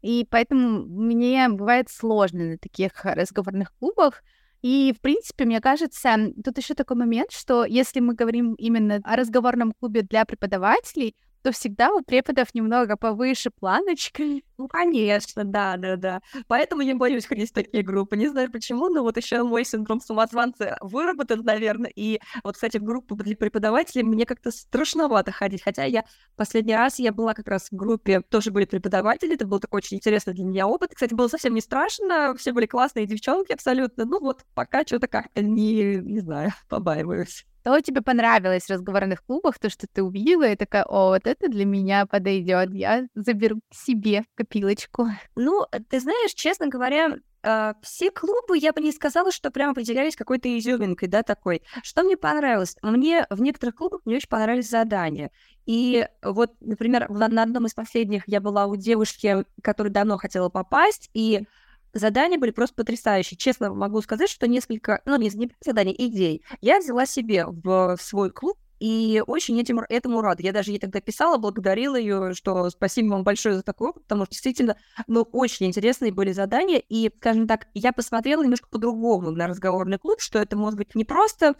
И 0.00 0.26
поэтому 0.30 0.86
мне 0.86 1.50
бывает 1.50 1.90
сложно 1.90 2.44
на 2.44 2.58
таких 2.58 3.04
разговорных 3.04 3.74
клубах. 3.78 4.22
И, 4.62 4.94
в 4.96 5.02
принципе, 5.02 5.44
мне 5.44 5.60
кажется, 5.60 6.16
тут 6.42 6.56
еще 6.56 6.72
такой 6.72 6.96
момент, 6.96 7.30
что 7.30 7.66
если 7.66 8.00
мы 8.00 8.14
говорим 8.14 8.54
именно 8.54 9.00
о 9.04 9.16
разговорном 9.16 9.72
клубе 9.72 10.00
для 10.00 10.24
преподавателей, 10.24 11.14
то 11.42 11.52
всегда 11.52 11.92
у 11.92 12.00
преподов 12.00 12.54
немного 12.54 12.96
повыше 12.96 13.50
планочка. 13.50 14.22
Ну, 14.56 14.68
конечно, 14.68 15.44
да, 15.44 15.76
да, 15.76 15.96
да. 15.96 16.20
Поэтому 16.46 16.82
я 16.82 16.94
боюсь 16.94 17.26
ходить 17.26 17.50
в 17.50 17.52
такие 17.52 17.82
группы. 17.82 18.16
Не 18.16 18.28
знаю 18.28 18.52
почему, 18.52 18.88
но 18.88 19.02
вот 19.02 19.16
еще 19.16 19.42
мой 19.42 19.64
синдром 19.64 20.00
самозванца 20.00 20.76
выработан, 20.80 21.42
наверное. 21.42 21.90
И 21.96 22.20
вот, 22.44 22.54
кстати, 22.54 22.78
в 22.78 22.84
группу 22.84 23.16
для 23.16 23.36
преподавателей 23.36 24.04
мне 24.04 24.26
как-то 24.26 24.52
страшновато 24.52 25.32
ходить. 25.32 25.62
Хотя 25.62 25.84
я 25.84 26.04
последний 26.36 26.76
раз 26.76 27.00
я 27.00 27.12
была 27.12 27.34
как 27.34 27.48
раз 27.48 27.68
в 27.70 27.74
группе, 27.76 28.20
тоже 28.20 28.52
были 28.52 28.64
преподаватели. 28.66 29.34
Это 29.34 29.46
был 29.46 29.58
такой 29.58 29.78
очень 29.78 29.96
интересный 29.96 30.34
для 30.34 30.44
меня 30.44 30.68
опыт. 30.68 30.92
Кстати, 30.94 31.14
было 31.14 31.26
совсем 31.26 31.52
не 31.54 31.60
страшно. 31.60 32.34
Все 32.38 32.52
были 32.52 32.66
классные 32.66 33.06
девчонки 33.06 33.52
абсолютно. 33.52 34.04
Ну 34.04 34.20
вот 34.20 34.44
пока 34.54 34.82
что-то 34.86 35.08
как-то 35.08 35.42
не, 35.42 35.96
не 35.96 36.20
знаю, 36.20 36.52
побаиваюсь. 36.68 37.44
Что 37.64 37.80
тебе 37.80 38.02
понравилось 38.02 38.64
в 38.66 38.70
разговорных 38.70 39.24
клубах, 39.24 39.58
то, 39.58 39.70
что 39.70 39.86
ты 39.90 40.02
увидела, 40.02 40.44
и 40.52 40.54
такая, 40.56 40.84
о, 40.84 41.08
вот 41.08 41.26
это 41.26 41.48
для 41.48 41.64
меня 41.64 42.04
подойдет, 42.04 42.74
я 42.74 43.06
заберу 43.14 43.60
к 43.70 43.74
себе 43.74 44.22
копилочку. 44.44 45.08
Ну, 45.36 45.66
ты 45.88 46.00
знаешь, 46.00 46.34
честно 46.34 46.68
говоря, 46.68 47.16
э, 47.42 47.74
все 47.82 48.10
клубы, 48.10 48.58
я 48.58 48.72
бы 48.72 48.80
не 48.80 48.92
сказала, 48.92 49.32
что 49.32 49.50
прям 49.50 49.74
выделялись 49.74 50.16
какой-то 50.16 50.56
изюминкой, 50.58 51.08
да, 51.08 51.22
такой. 51.22 51.62
Что 51.82 52.02
мне 52.02 52.16
понравилось? 52.16 52.76
Мне 52.82 53.26
в 53.30 53.40
некоторых 53.40 53.76
клубах 53.76 54.00
мне 54.04 54.16
очень 54.16 54.28
понравились 54.28 54.68
задания. 54.68 55.30
И 55.66 56.06
вот, 56.22 56.52
например, 56.60 57.08
на 57.10 57.42
одном 57.42 57.66
из 57.66 57.74
последних 57.74 58.24
я 58.28 58.40
была 58.40 58.66
у 58.66 58.76
девушки, 58.76 59.44
которая 59.62 59.92
давно 59.92 60.18
хотела 60.18 60.50
попасть, 60.50 61.10
и 61.14 61.46
задания 61.94 62.38
были 62.38 62.50
просто 62.50 62.74
потрясающие. 62.74 63.38
Честно 63.38 63.72
могу 63.72 64.02
сказать, 64.02 64.28
что 64.28 64.46
несколько, 64.46 65.00
ну, 65.06 65.16
не, 65.16 65.30
не 65.30 65.50
заданий, 65.64 65.94
идей 65.96 66.44
я 66.60 66.80
взяла 66.80 67.06
себе 67.06 67.46
в 67.46 67.96
свой 67.98 68.30
клуб, 68.30 68.58
и 68.80 69.22
очень 69.26 69.60
этим, 69.60 69.80
этому 69.88 70.20
рада. 70.20 70.42
Я 70.42 70.52
даже 70.52 70.72
ей 70.72 70.78
тогда 70.78 71.00
писала, 71.00 71.38
благодарила 71.38 71.96
ее, 71.96 72.34
что 72.34 72.70
спасибо 72.70 73.12
вам 73.12 73.24
большое 73.24 73.56
за 73.56 73.62
такой 73.62 73.90
опыт, 73.90 74.02
потому 74.04 74.24
что 74.24 74.32
действительно, 74.32 74.76
ну, 75.06 75.22
очень 75.32 75.66
интересные 75.66 76.12
были 76.12 76.32
задания. 76.32 76.82
И, 76.88 77.10
скажем 77.18 77.46
так, 77.46 77.68
я 77.74 77.92
посмотрела 77.92 78.42
немножко 78.42 78.68
по-другому 78.68 79.30
на 79.30 79.46
разговорный 79.46 79.98
клуб, 79.98 80.20
что 80.20 80.38
это 80.38 80.56
может 80.56 80.78
быть 80.78 80.94
не 80.94 81.04
просто 81.04 81.54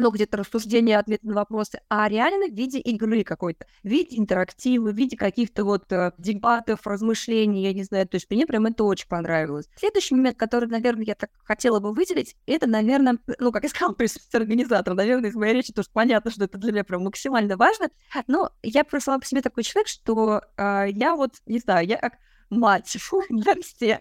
ну, 0.00 0.10
где-то 0.10 0.38
рассуждение, 0.38 0.98
ответ 0.98 1.22
на 1.22 1.34
вопросы, 1.34 1.80
а 1.88 2.08
реально 2.08 2.46
в 2.46 2.56
виде 2.56 2.78
игры 2.78 3.22
какой-то, 3.22 3.66
в 3.82 3.88
виде 3.88 4.18
интерактива, 4.18 4.90
в 4.90 4.94
виде 4.94 5.16
каких-то 5.16 5.64
вот 5.64 5.90
э, 5.92 6.12
дебатов, 6.18 6.86
размышлений, 6.86 7.62
я 7.62 7.72
не 7.72 7.84
знаю, 7.84 8.08
то 8.08 8.16
есть 8.16 8.30
мне 8.30 8.46
прям 8.46 8.66
это 8.66 8.84
очень 8.84 9.08
понравилось. 9.08 9.68
Следующий 9.76 10.14
момент, 10.14 10.36
который, 10.38 10.68
наверное, 10.68 11.04
я 11.04 11.14
так 11.14 11.30
хотела 11.44 11.80
бы 11.80 11.92
выделить, 11.92 12.36
это, 12.46 12.66
наверное, 12.66 13.18
ну, 13.38 13.52
как 13.52 13.62
я 13.62 13.68
сказала, 13.68 13.92
присутствие 14.00 14.40
организатора, 14.40 14.94
наверное, 14.94 15.30
из 15.30 15.34
моей 15.34 15.54
речи 15.54 15.72
тоже 15.72 15.88
понятно, 15.92 16.30
что 16.30 16.44
это 16.44 16.58
для 16.58 16.72
меня 16.72 16.84
прям 16.84 17.04
максимально 17.04 17.56
важно, 17.56 17.90
но 18.26 18.50
я 18.62 18.84
просто 18.84 19.06
сама 19.06 19.18
по 19.18 19.26
себе 19.26 19.42
такой 19.42 19.62
человек, 19.62 19.88
что 19.88 20.42
э, 20.56 20.86
я 20.90 21.14
вот, 21.14 21.34
не 21.46 21.58
знаю, 21.58 21.86
я 21.86 21.98
как 21.98 22.14
мать 22.50 22.96
для 23.30 23.54
всех 23.62 24.00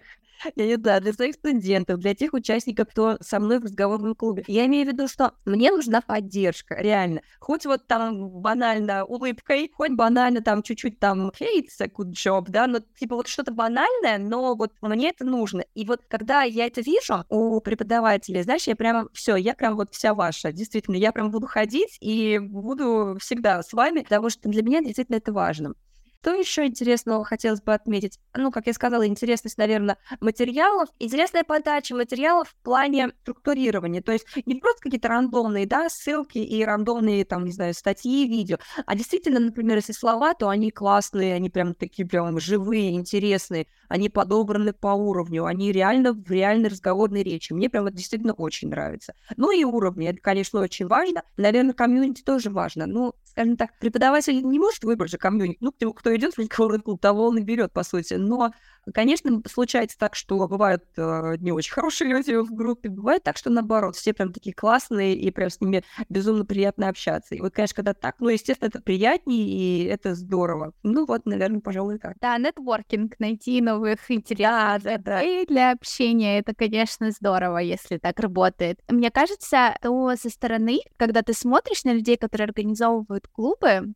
я 0.55 0.65
не 0.65 0.75
знаю, 0.75 1.01
для 1.01 1.13
своих 1.13 1.35
студентов, 1.35 1.99
для 1.99 2.15
тех 2.15 2.33
участников, 2.33 2.87
кто 2.89 3.17
со 3.21 3.39
мной 3.39 3.59
в 3.59 3.63
разговорном 3.63 4.15
клубе. 4.15 4.43
Я 4.47 4.65
имею 4.65 4.85
в 4.87 4.91
виду, 4.93 5.07
что 5.07 5.33
мне 5.45 5.71
нужна 5.71 6.01
поддержка, 6.01 6.75
реально. 6.75 7.21
Хоть 7.39 7.65
вот 7.65 7.87
там 7.87 8.29
банально 8.29 9.05
улыбкой, 9.05 9.71
хоть 9.75 9.91
банально 9.91 10.41
там 10.41 10.63
чуть-чуть 10.63 10.99
там 10.99 11.29
hey, 11.39 11.63
it's 11.65 11.79
good 11.97 12.11
job, 12.11 12.45
да, 12.49 12.67
но 12.67 12.79
типа 12.79 13.15
вот 13.15 13.27
что-то 13.27 13.51
банальное, 13.51 14.17
но 14.17 14.55
вот 14.55 14.71
мне 14.81 15.09
это 15.09 15.25
нужно. 15.25 15.63
И 15.75 15.85
вот 15.85 16.01
когда 16.07 16.43
я 16.43 16.65
это 16.67 16.81
вижу 16.81 17.25
у 17.29 17.59
преподавателей, 17.61 18.43
знаешь, 18.43 18.67
я 18.67 18.75
прям 18.75 19.09
все, 19.13 19.35
я 19.35 19.53
прям 19.55 19.75
вот 19.75 19.93
вся 19.93 20.13
ваша, 20.13 20.51
действительно, 20.51 20.95
я 20.95 21.11
прям 21.11 21.31
буду 21.31 21.47
ходить 21.47 21.97
и 22.01 22.39
буду 22.39 23.17
всегда 23.19 23.61
с 23.63 23.73
вами, 23.73 24.01
потому 24.01 24.29
что 24.29 24.49
для 24.49 24.63
меня 24.63 24.81
действительно 24.81 25.17
это 25.17 25.33
важно. 25.33 25.73
Что 26.21 26.33
еще 26.33 26.65
интересного 26.65 27.23
хотелось 27.23 27.61
бы 27.61 27.73
отметить? 27.73 28.19
Ну, 28.35 28.51
как 28.51 28.67
я 28.67 28.73
сказала, 28.73 29.07
интересность, 29.07 29.57
наверное, 29.57 29.97
материалов. 30.19 30.89
Интересная 30.99 31.45
подача 31.45 31.95
материалов 31.95 32.49
в 32.49 32.55
плане 32.61 33.13
структурирования. 33.21 34.01
То 34.01 34.11
есть 34.11 34.25
не 34.45 34.55
просто 34.55 34.81
какие-то 34.81 35.07
рандомные, 35.07 35.65
да, 35.65 35.87
ссылки 35.89 36.37
и 36.39 36.61
рандомные, 36.65 37.23
там, 37.23 37.45
не 37.45 37.53
знаю, 37.53 37.73
статьи, 37.73 38.27
видео, 38.27 38.57
а 38.85 38.95
действительно, 38.95 39.39
например, 39.39 39.77
если 39.77 39.93
слова, 39.93 40.33
то 40.33 40.49
они 40.49 40.71
классные, 40.71 41.35
они 41.35 41.49
прям 41.49 41.73
такие 41.73 42.05
прям 42.05 42.37
живые, 42.37 42.95
интересные, 42.95 43.67
они 43.87 44.09
подобраны 44.09 44.73
по 44.73 44.89
уровню, 44.89 45.45
они 45.45 45.71
реально 45.71 46.11
в 46.11 46.29
реальной 46.29 46.67
разговорной 46.67 47.23
речи. 47.23 47.53
Мне 47.53 47.69
прям 47.69 47.87
это 47.87 47.95
действительно 47.95 48.33
очень 48.33 48.67
нравится. 48.69 49.13
Ну 49.37 49.51
и 49.51 49.63
уровни, 49.63 50.09
это, 50.09 50.19
конечно, 50.21 50.59
очень 50.59 50.87
важно. 50.87 51.23
Наверное, 51.37 51.73
комьюнити 51.73 52.23
тоже 52.23 52.49
важно. 52.49 52.87
Ну, 52.87 53.13
скажем 53.29 53.57
так, 53.57 53.77
преподаватель 53.79 54.41
не 54.41 54.59
может 54.59 54.83
выбрать 54.83 55.11
же 55.11 55.17
комьюнити. 55.17 55.57
Ну, 55.61 55.71
кто 55.71 56.15
идет 56.15 56.35
в 56.35 56.39
разговорный 56.39 56.79
клуб, 56.79 57.01
того 57.01 57.27
он 57.27 57.37
и 57.37 57.41
берет, 57.41 57.71
по 57.71 57.83
сути. 57.83 58.15
Но 58.15 58.51
Конечно, 58.93 59.41
случается 59.47 59.97
так, 59.97 60.15
что 60.15 60.47
бывают 60.47 60.83
э, 60.97 61.35
не 61.39 61.51
очень 61.51 61.73
хорошие 61.73 62.09
люди 62.09 62.33
в 62.33 62.53
группе, 62.53 62.89
бывает 62.89 63.23
так, 63.23 63.37
что 63.37 63.49
наоборот, 63.49 63.95
все 63.95 64.13
прям 64.13 64.33
такие 64.33 64.53
классные, 64.53 65.15
и 65.15 65.31
прям 65.31 65.49
с 65.49 65.61
ними 65.61 65.83
безумно 66.09 66.45
приятно 66.45 66.89
общаться. 66.89 67.35
И 67.35 67.41
вот, 67.41 67.53
конечно, 67.53 67.75
когда 67.75 67.93
так, 67.93 68.15
ну, 68.19 68.29
естественно, 68.29 68.69
это 68.69 68.81
приятнее, 68.81 69.47
и 69.47 69.83
это 69.85 70.15
здорово. 70.15 70.73
Ну 70.83 71.05
вот, 71.05 71.25
наверное, 71.25 71.61
пожалуй, 71.61 71.99
так. 71.99 72.17
Да, 72.19 72.37
нетворкинг, 72.37 73.19
найти 73.19 73.61
новых 73.61 74.09
интересов 74.09 74.83
да, 74.83 74.97
да. 74.97 75.21
и 75.21 75.45
для 75.45 75.71
общения, 75.71 76.39
это, 76.39 76.53
конечно, 76.55 77.11
здорово, 77.11 77.57
если 77.57 77.97
так 77.97 78.19
работает. 78.19 78.79
Мне 78.87 79.11
кажется, 79.11 79.77
то 79.81 80.15
со 80.15 80.29
стороны, 80.29 80.79
когда 80.97 81.21
ты 81.21 81.33
смотришь 81.33 81.83
на 81.83 81.93
людей, 81.93 82.17
которые 82.17 82.45
организовывают 82.45 83.18
клубы, 83.27 83.93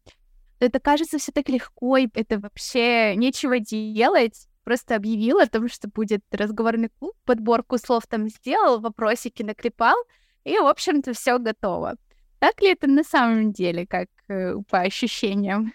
это 0.60 0.80
кажется 0.80 1.18
все 1.18 1.32
так 1.32 1.50
легко, 1.50 1.98
и 1.98 2.08
это 2.14 2.40
вообще 2.40 3.16
нечего 3.16 3.60
делать 3.60 4.48
просто 4.64 4.96
объявил 4.96 5.40
о 5.40 5.48
том, 5.48 5.68
что 5.68 5.88
будет 5.88 6.24
разговорный 6.32 6.90
клуб, 7.00 7.16
подборку 7.26 7.78
слов 7.78 8.08
там 8.08 8.30
сделал, 8.30 8.80
вопросики 8.80 9.44
наклепал, 9.44 9.96
и, 10.44 10.58
в 10.58 10.66
общем-то, 10.66 11.14
все 11.14 11.38
готово. 11.38 11.96
Так 12.40 12.62
ли 12.62 12.72
это 12.72 12.88
на 12.88 13.04
самом 13.04 13.54
деле, 13.54 13.86
как 13.88 14.08
э, 14.28 14.56
по 14.70 14.80
ощущениям? 14.80 15.74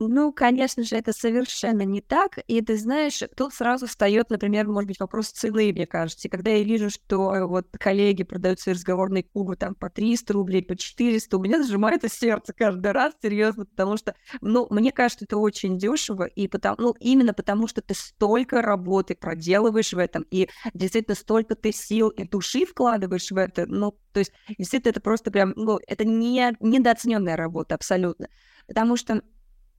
Ну, 0.00 0.32
конечно 0.32 0.84
же, 0.84 0.94
это 0.94 1.12
совершенно 1.12 1.82
не 1.82 2.00
так. 2.00 2.38
И 2.46 2.60
ты 2.62 2.76
знаешь, 2.76 3.20
тут 3.36 3.52
сразу 3.52 3.88
встает, 3.88 4.30
например, 4.30 4.68
может 4.68 4.86
быть, 4.86 5.00
вопрос 5.00 5.30
цены, 5.30 5.72
мне 5.72 5.86
кажется. 5.88 6.28
И 6.28 6.30
когда 6.30 6.52
я 6.52 6.62
вижу, 6.62 6.88
что 6.88 7.48
вот 7.48 7.66
коллеги 7.80 8.22
продают 8.22 8.60
свои 8.60 8.76
разговорные 8.76 9.24
клубы 9.24 9.56
там 9.56 9.74
по 9.74 9.90
300 9.90 10.32
рублей, 10.34 10.62
по 10.62 10.76
400, 10.76 11.36
у 11.36 11.40
меня 11.42 11.64
сжимается 11.64 12.08
сердце 12.12 12.52
каждый 12.52 12.92
раз, 12.92 13.12
серьезно, 13.20 13.66
потому 13.66 13.96
что, 13.96 14.14
ну, 14.40 14.68
мне 14.70 14.92
кажется, 14.92 15.24
это 15.24 15.36
очень 15.36 15.78
дешево, 15.78 16.24
и 16.26 16.46
потому, 16.46 16.76
ну, 16.78 16.94
именно 17.00 17.34
потому, 17.34 17.66
что 17.66 17.82
ты 17.82 17.94
столько 17.94 18.62
работы 18.62 19.16
проделываешь 19.16 19.92
в 19.92 19.98
этом, 19.98 20.24
и 20.30 20.48
действительно 20.74 21.16
столько 21.16 21.56
ты 21.56 21.72
сил 21.72 22.10
и 22.10 22.22
души 22.22 22.64
вкладываешь 22.66 23.32
в 23.32 23.36
это, 23.36 23.66
ну, 23.66 23.98
то 24.12 24.20
есть, 24.20 24.32
действительно, 24.58 24.90
это 24.90 25.00
просто 25.00 25.32
прям, 25.32 25.54
ну, 25.56 25.80
это 25.88 26.04
не 26.04 26.52
недооцененная 26.60 27.34
работа 27.36 27.74
абсолютно. 27.74 28.28
Потому 28.66 28.96
что 28.96 29.22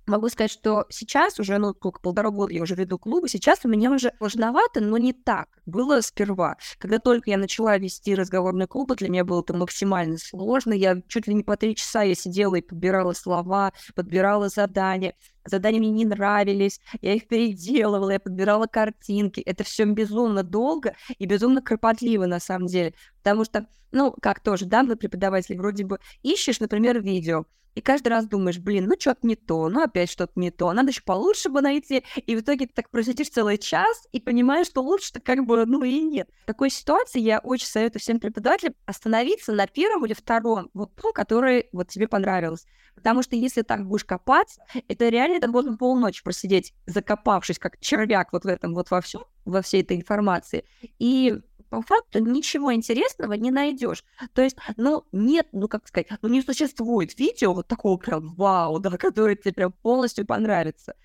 Могу 0.10 0.28
сказать, 0.30 0.50
что 0.50 0.88
сейчас 0.90 1.40
уже, 1.40 1.60
ну, 1.60 1.72
сколько, 1.72 2.00
полтора 2.00 2.32
года 2.32 2.52
я 2.52 2.64
уже 2.64 2.74
веду 2.74 2.98
клубы, 2.98 3.30
сейчас 3.30 3.60
у 3.64 3.68
меня 3.68 3.92
уже 3.92 4.12
сложновато, 4.18 4.82
но 4.82 4.98
не 4.98 5.14
так 5.14 5.48
было 5.68 6.02
сперва. 6.02 6.58
Когда 6.80 6.98
только 6.98 7.30
я 7.30 7.38
начала 7.38 7.78
вести 7.78 8.16
разговорные 8.16 8.66
клубы, 8.66 8.96
для 8.96 9.08
меня 9.10 9.24
было 9.24 9.42
это 9.42 9.54
максимально 9.54 10.18
сложно. 10.18 10.74
Я 10.74 11.00
чуть 11.08 11.28
ли 11.28 11.36
не 11.36 11.44
по 11.44 11.58
три 11.58 11.76
часа 11.76 12.02
я 12.02 12.16
сидела 12.16 12.56
и 12.56 12.62
подбирала 12.62 13.14
слова, 13.14 13.72
подбирала 13.94 14.50
задания. 14.50 15.14
Задания 15.50 15.80
мне 15.80 15.92
не 15.92 16.06
нравились, 16.06 16.80
я 17.02 17.14
их 17.14 17.28
переделывала, 17.28 18.12
я 18.12 18.20
подбирала 18.20 18.68
картинки. 18.68 19.42
Это 19.42 19.64
все 19.64 19.86
безумно 19.86 20.44
долго 20.44 20.96
и 21.18 21.26
безумно 21.26 21.62
кропотливо 21.62 22.26
на 22.26 22.40
самом 22.40 22.68
деле. 22.68 22.94
Потому 23.18 23.46
что, 23.46 23.68
ну, 23.92 24.16
как 24.22 24.40
тоже, 24.42 24.66
да, 24.66 24.84
мы 24.84 24.96
преподаватели 24.96 25.58
вроде 25.58 25.86
бы 25.86 26.00
ищешь, 26.24 26.60
например, 26.60 27.02
видео, 27.02 27.46
и 27.76 27.82
каждый 27.82 28.10
раз 28.10 28.28
думаешь, 28.28 28.58
блин, 28.58 28.88
ну 28.88 28.96
что-то 29.00 29.26
не 29.26 29.36
то, 29.36 29.70
ну 29.70 29.82
опять 29.82 30.10
что-то 30.10 30.34
не 30.36 30.52
то, 30.52 30.74
надо 30.74 30.90
еще 30.90 31.02
получше 31.02 31.50
бы 31.50 31.62
найти, 31.62 32.04
и 32.16 32.36
в 32.36 32.42
итоге 32.42 32.68
ты 32.68 32.74
так 32.74 32.90
просидишь 32.90 33.30
целый 33.30 33.58
час 33.58 34.08
и 34.12 34.20
понимаешь, 34.20 34.68
что 34.68 34.82
лучше-то 34.82 35.22
как 35.22 35.46
бы, 35.46 35.66
ну 35.66 35.84
и 35.84 36.02
нет. 36.02 36.30
В 36.44 36.46
такой 36.48 36.72
ситуации 36.72 37.22
я 37.22 37.40
очень 37.40 37.68
советую 37.68 38.02
всем 38.02 38.20
преподавателям 38.20 38.76
остановиться 38.86 39.54
на 39.54 39.68
первом 39.68 40.06
или 40.06 40.14
втором, 40.14 40.70
вот 40.74 40.96
том, 40.96 41.14
который 41.14 41.70
вот 41.72 41.88
тебе 41.88 42.08
понравился. 42.08 42.68
Потому 42.96 43.24
что 43.24 43.38
если 43.38 43.62
так 43.62 43.86
будешь 43.86 44.04
копаться, 44.04 44.62
это 44.90 45.08
реально 45.08 45.39
это 45.40 45.50
можно 45.50 45.76
полночи 45.78 46.24
просидеть, 46.24 46.74
закопавшись 46.86 47.60
как 47.60 47.80
червяк 47.80 48.32
вот 48.32 48.44
в 48.44 48.48
этом 48.48 48.74
вот 48.74 48.92
во 48.92 49.02
всем, 49.02 49.24
во 49.46 49.62
всей 49.62 49.82
этой 49.82 49.98
информации. 49.98 50.66
И 51.00 51.42
по 51.70 51.82
факту 51.82 52.20
ничего 52.20 52.74
интересного 52.74 53.34
не 53.34 53.52
найдешь. 53.52 54.04
То 54.34 54.42
есть, 54.42 54.58
ну, 54.78 55.06
нет, 55.12 55.48
ну, 55.52 55.68
как 55.68 55.88
сказать, 55.88 56.08
ну, 56.22 56.30
не 56.30 56.42
существует 56.42 57.18
видео 57.20 57.54
вот 57.54 57.68
такого 57.68 57.98
прям 57.98 58.34
вау, 58.36 58.80
да, 58.80 58.98
которое 58.98 59.36
тебе 59.36 59.54
прям 59.54 59.72
полностью 59.72 60.26
понравится. 60.26 60.96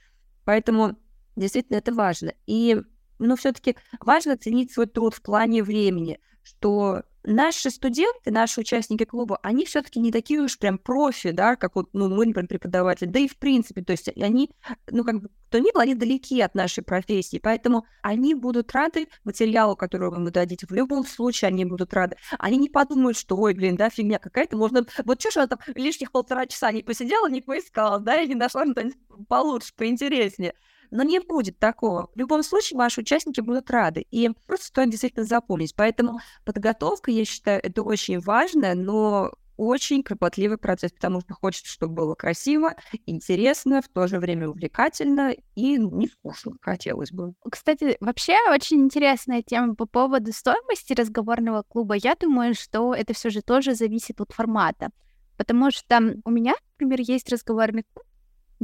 Поэтому 0.44 0.96
действительно 1.36 1.78
это 1.78 1.92
важно. 1.92 2.34
И, 2.46 2.80
ну, 3.18 3.36
все-таки 3.36 3.76
важно 4.00 4.36
ценить 4.36 4.72
свой 4.72 4.86
труд 4.86 5.14
в 5.14 5.22
плане 5.22 5.62
времени, 5.62 6.20
что 6.42 7.02
наши 7.24 7.70
студенты, 7.70 8.30
наши 8.30 8.60
участники 8.60 9.04
клуба, 9.04 9.38
они 9.42 9.64
все-таки 9.64 9.98
не 9.98 10.12
такие 10.12 10.40
уж 10.40 10.58
прям 10.58 10.78
профи, 10.78 11.30
да, 11.30 11.56
как 11.56 11.74
вот, 11.74 11.88
ну, 11.92 12.08
мы, 12.08 12.26
например, 12.26 12.48
преподаватели, 12.48 13.08
да 13.08 13.18
и 13.18 13.28
в 13.28 13.36
принципе, 13.36 13.82
то 13.82 13.92
есть 13.92 14.08
они, 14.16 14.50
ну, 14.90 15.04
как 15.04 15.20
бы, 15.20 15.30
кто 15.48 15.58
ни 15.58 15.72
был, 15.72 15.80
они 15.80 15.94
далеки 15.94 16.40
от 16.40 16.54
нашей 16.54 16.82
профессии, 16.82 17.38
поэтому 17.38 17.86
они 18.02 18.34
будут 18.34 18.72
рады 18.72 19.08
материалу, 19.24 19.76
который 19.76 20.10
вы 20.10 20.30
дадите, 20.30 20.66
в 20.66 20.72
любом 20.72 21.06
случае 21.06 21.48
они 21.48 21.64
будут 21.64 21.94
рады. 21.94 22.16
Они 22.38 22.58
не 22.58 22.68
подумают, 22.68 23.16
что, 23.16 23.36
ой, 23.36 23.54
блин, 23.54 23.76
да, 23.76 23.90
фигня 23.90 24.18
какая-то, 24.18 24.56
можно, 24.56 24.84
вот 25.04 25.20
что 25.20 25.30
ж 25.30 25.36
она 25.38 25.46
там 25.46 25.58
лишних 25.74 26.12
полтора 26.12 26.46
часа 26.46 26.72
не 26.72 26.82
посидела, 26.82 27.28
не 27.28 27.40
поискала, 27.40 27.98
да, 28.00 28.20
и 28.20 28.28
не 28.28 28.34
нашла 28.34 28.64
что-нибудь 28.66 28.96
получше, 29.28 29.72
поинтереснее. 29.76 30.54
Но 30.90 31.02
не 31.02 31.20
будет 31.20 31.58
такого. 31.58 32.10
В 32.14 32.18
любом 32.18 32.42
случае, 32.42 32.78
ваши 32.78 33.00
участники 33.00 33.40
будут 33.40 33.70
рады. 33.70 34.06
И 34.10 34.30
просто 34.46 34.66
стоит 34.66 34.90
действительно 34.90 35.24
запомнить. 35.24 35.74
Поэтому 35.74 36.20
подготовка, 36.44 37.10
я 37.10 37.24
считаю, 37.24 37.60
это 37.62 37.82
очень 37.82 38.20
важно, 38.20 38.74
но 38.74 39.32
очень 39.56 40.02
кропотливый 40.02 40.58
процесс, 40.58 40.92
потому 40.92 41.20
что 41.20 41.34
хочется, 41.34 41.70
чтобы 41.70 41.94
было 41.94 42.14
красиво, 42.14 42.74
интересно, 43.06 43.82
в 43.82 43.88
то 43.88 44.06
же 44.06 44.18
время 44.18 44.48
увлекательно 44.48 45.34
и 45.54 45.76
не 45.78 46.08
скучно, 46.08 46.52
хотелось 46.60 47.12
бы. 47.12 47.34
Кстати, 47.48 47.96
вообще 48.00 48.36
очень 48.50 48.82
интересная 48.82 49.42
тема 49.42 49.74
по 49.74 49.86
поводу 49.86 50.32
стоимости 50.32 50.92
разговорного 50.92 51.62
клуба. 51.62 51.94
Я 51.94 52.16
думаю, 52.16 52.54
что 52.54 52.94
это 52.94 53.14
все 53.14 53.30
же 53.30 53.42
тоже 53.42 53.74
зависит 53.74 54.20
от 54.20 54.32
формата. 54.32 54.90
Потому 55.36 55.70
что 55.70 55.98
у 56.24 56.30
меня, 56.30 56.54
например, 56.78 57.00
есть 57.00 57.30
разговорный 57.30 57.84
клуб, 57.92 58.06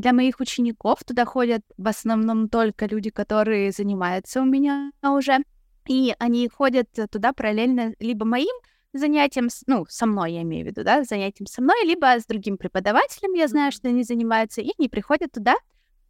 для 0.01 0.13
моих 0.13 0.41
учеников 0.41 1.05
туда 1.05 1.25
ходят 1.25 1.63
в 1.77 1.87
основном 1.87 2.49
только 2.49 2.87
люди, 2.87 3.11
которые 3.11 3.73
занимаются 3.73 4.41
у 4.41 4.45
меня 4.45 4.91
уже. 5.03 5.39
И 5.87 6.15
они 6.19 6.49
ходят 6.49 6.89
туда 7.11 7.33
параллельно 7.33 7.95
либо 7.99 8.25
моим 8.25 8.55
занятиям, 8.93 9.49
ну, 9.67 9.87
со 9.89 10.07
мной 10.07 10.33
я 10.33 10.43
имею 10.43 10.65
в 10.65 10.69
виду, 10.69 10.85
да, 10.85 11.05
занятием 11.05 11.47
со 11.47 11.63
мной, 11.63 11.85
либо 11.85 12.19
с 12.19 12.27
другим 12.27 12.59
преподавателем, 12.59 13.35
я 13.35 13.47
знаю, 13.49 13.73
что 13.73 13.89
они 13.89 14.03
занимаются, 14.03 14.61
и 14.61 14.73
они 14.79 14.89
приходят 14.89 15.33
туда 15.33 15.55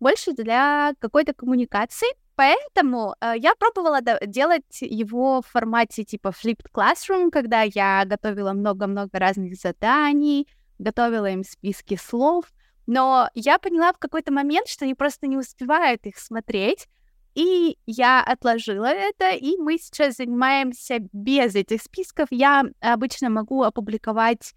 больше 0.00 0.32
для 0.32 0.94
какой-то 0.98 1.34
коммуникации. 1.34 2.08
Поэтому 2.36 3.14
э, 3.20 3.34
я 3.36 3.54
пробовала 3.54 4.00
делать 4.26 4.80
его 4.80 5.42
в 5.42 5.46
формате 5.46 6.04
типа 6.04 6.28
flipped 6.28 6.68
classroom, 6.72 7.30
когда 7.30 7.62
я 7.62 8.04
готовила 8.06 8.54
много-много 8.54 9.18
разных 9.18 9.56
заданий, 9.56 10.48
готовила 10.78 11.26
им 11.30 11.44
списки 11.44 11.96
слов, 11.96 12.46
но 12.86 13.28
я 13.34 13.58
поняла 13.58 13.92
в 13.92 13.98
какой-то 13.98 14.32
момент, 14.32 14.68
что 14.68 14.84
они 14.84 14.94
просто 14.94 15.26
не 15.26 15.36
успевают 15.36 16.06
их 16.06 16.18
смотреть, 16.18 16.88
и 17.34 17.78
я 17.86 18.22
отложила 18.22 18.86
это, 18.86 19.30
и 19.30 19.56
мы 19.56 19.78
сейчас 19.78 20.16
занимаемся 20.16 20.98
без 21.12 21.54
этих 21.54 21.82
списков. 21.82 22.28
Я 22.30 22.64
обычно 22.80 23.30
могу 23.30 23.62
опубликовать 23.62 24.54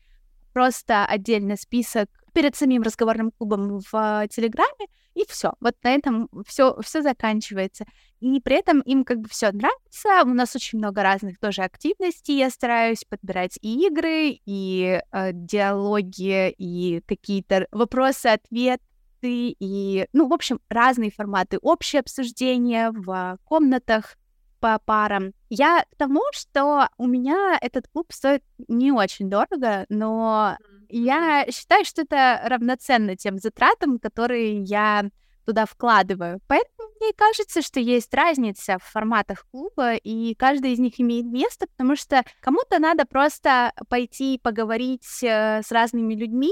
просто 0.54 1.06
отдельно 1.06 1.56
список 1.56 2.10
перед 2.34 2.56
самим 2.56 2.82
разговорным 2.82 3.32
клубом 3.32 3.80
в 3.80 4.28
Телеграме, 4.30 4.88
и 5.14 5.26
все. 5.28 5.54
Вот 5.60 5.76
на 5.84 5.94
этом 5.94 6.30
все, 6.48 6.76
все 6.82 7.02
заканчивается. 7.02 7.86
И 8.20 8.40
при 8.40 8.58
этом 8.58 8.80
им 8.82 9.04
как 9.04 9.20
бы 9.20 9.30
все 9.30 9.52
нравится. 9.52 10.24
У 10.24 10.34
нас 10.34 10.56
очень 10.56 10.80
много 10.80 11.04
разных 11.04 11.40
тоже 11.40 11.62
активностей. 11.62 12.38
Я 12.38 12.50
стараюсь 12.50 13.04
подбирать 13.04 13.58
и 13.62 13.88
игры, 13.88 14.40
и 14.46 15.02
э, 15.12 15.32
диалоги, 15.34 16.50
и 16.58 17.02
какие-то 17.06 17.68
вопросы-ответы, 17.72 18.82
и, 19.24 20.08
ну, 20.14 20.28
в 20.28 20.34
общем, 20.34 20.60
разные 20.70 21.12
форматы. 21.12 21.58
Общее 21.62 22.00
обсуждение 22.00 22.92
в 22.92 23.38
комнатах 23.44 24.18
по 24.60 24.80
парам. 24.80 25.34
Я 25.50 25.84
к 25.92 25.98
тому, 25.98 26.22
что 26.32 26.88
у 26.98 27.06
меня 27.06 27.58
этот 27.62 27.90
клуб 27.90 28.14
стоит 28.14 28.44
не 28.70 28.94
очень 28.94 29.30
дорого, 29.30 29.86
но 29.90 30.56
я 31.00 31.46
считаю, 31.52 31.86
что 31.86 32.02
это 32.02 32.42
равноценно 32.46 33.16
тем 33.16 33.38
затратам, 33.38 34.00
которые 34.00 34.62
я 34.62 35.10
туда 35.46 35.66
вкладываю. 35.66 36.40
Поэтому 36.48 36.90
мне 37.00 37.12
кажется, 37.16 37.62
что 37.62 37.80
есть 37.80 38.14
разница 38.14 38.78
в 38.80 38.84
форматах 38.84 39.46
клуба, 39.52 39.96
и 39.96 40.36
каждый 40.36 40.72
из 40.74 40.80
них 40.80 41.00
имеет 41.00 41.26
место, 41.26 41.68
потому 41.68 41.96
что 41.96 42.24
кому-то 42.42 42.80
надо 42.80 43.06
просто 43.06 43.74
пойти 43.90 44.40
поговорить 44.42 45.06
э, 45.22 45.62
с 45.62 45.72
разными 45.72 46.14
людьми 46.14 46.52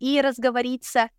и 0.00 0.20
разговориться, 0.20 1.10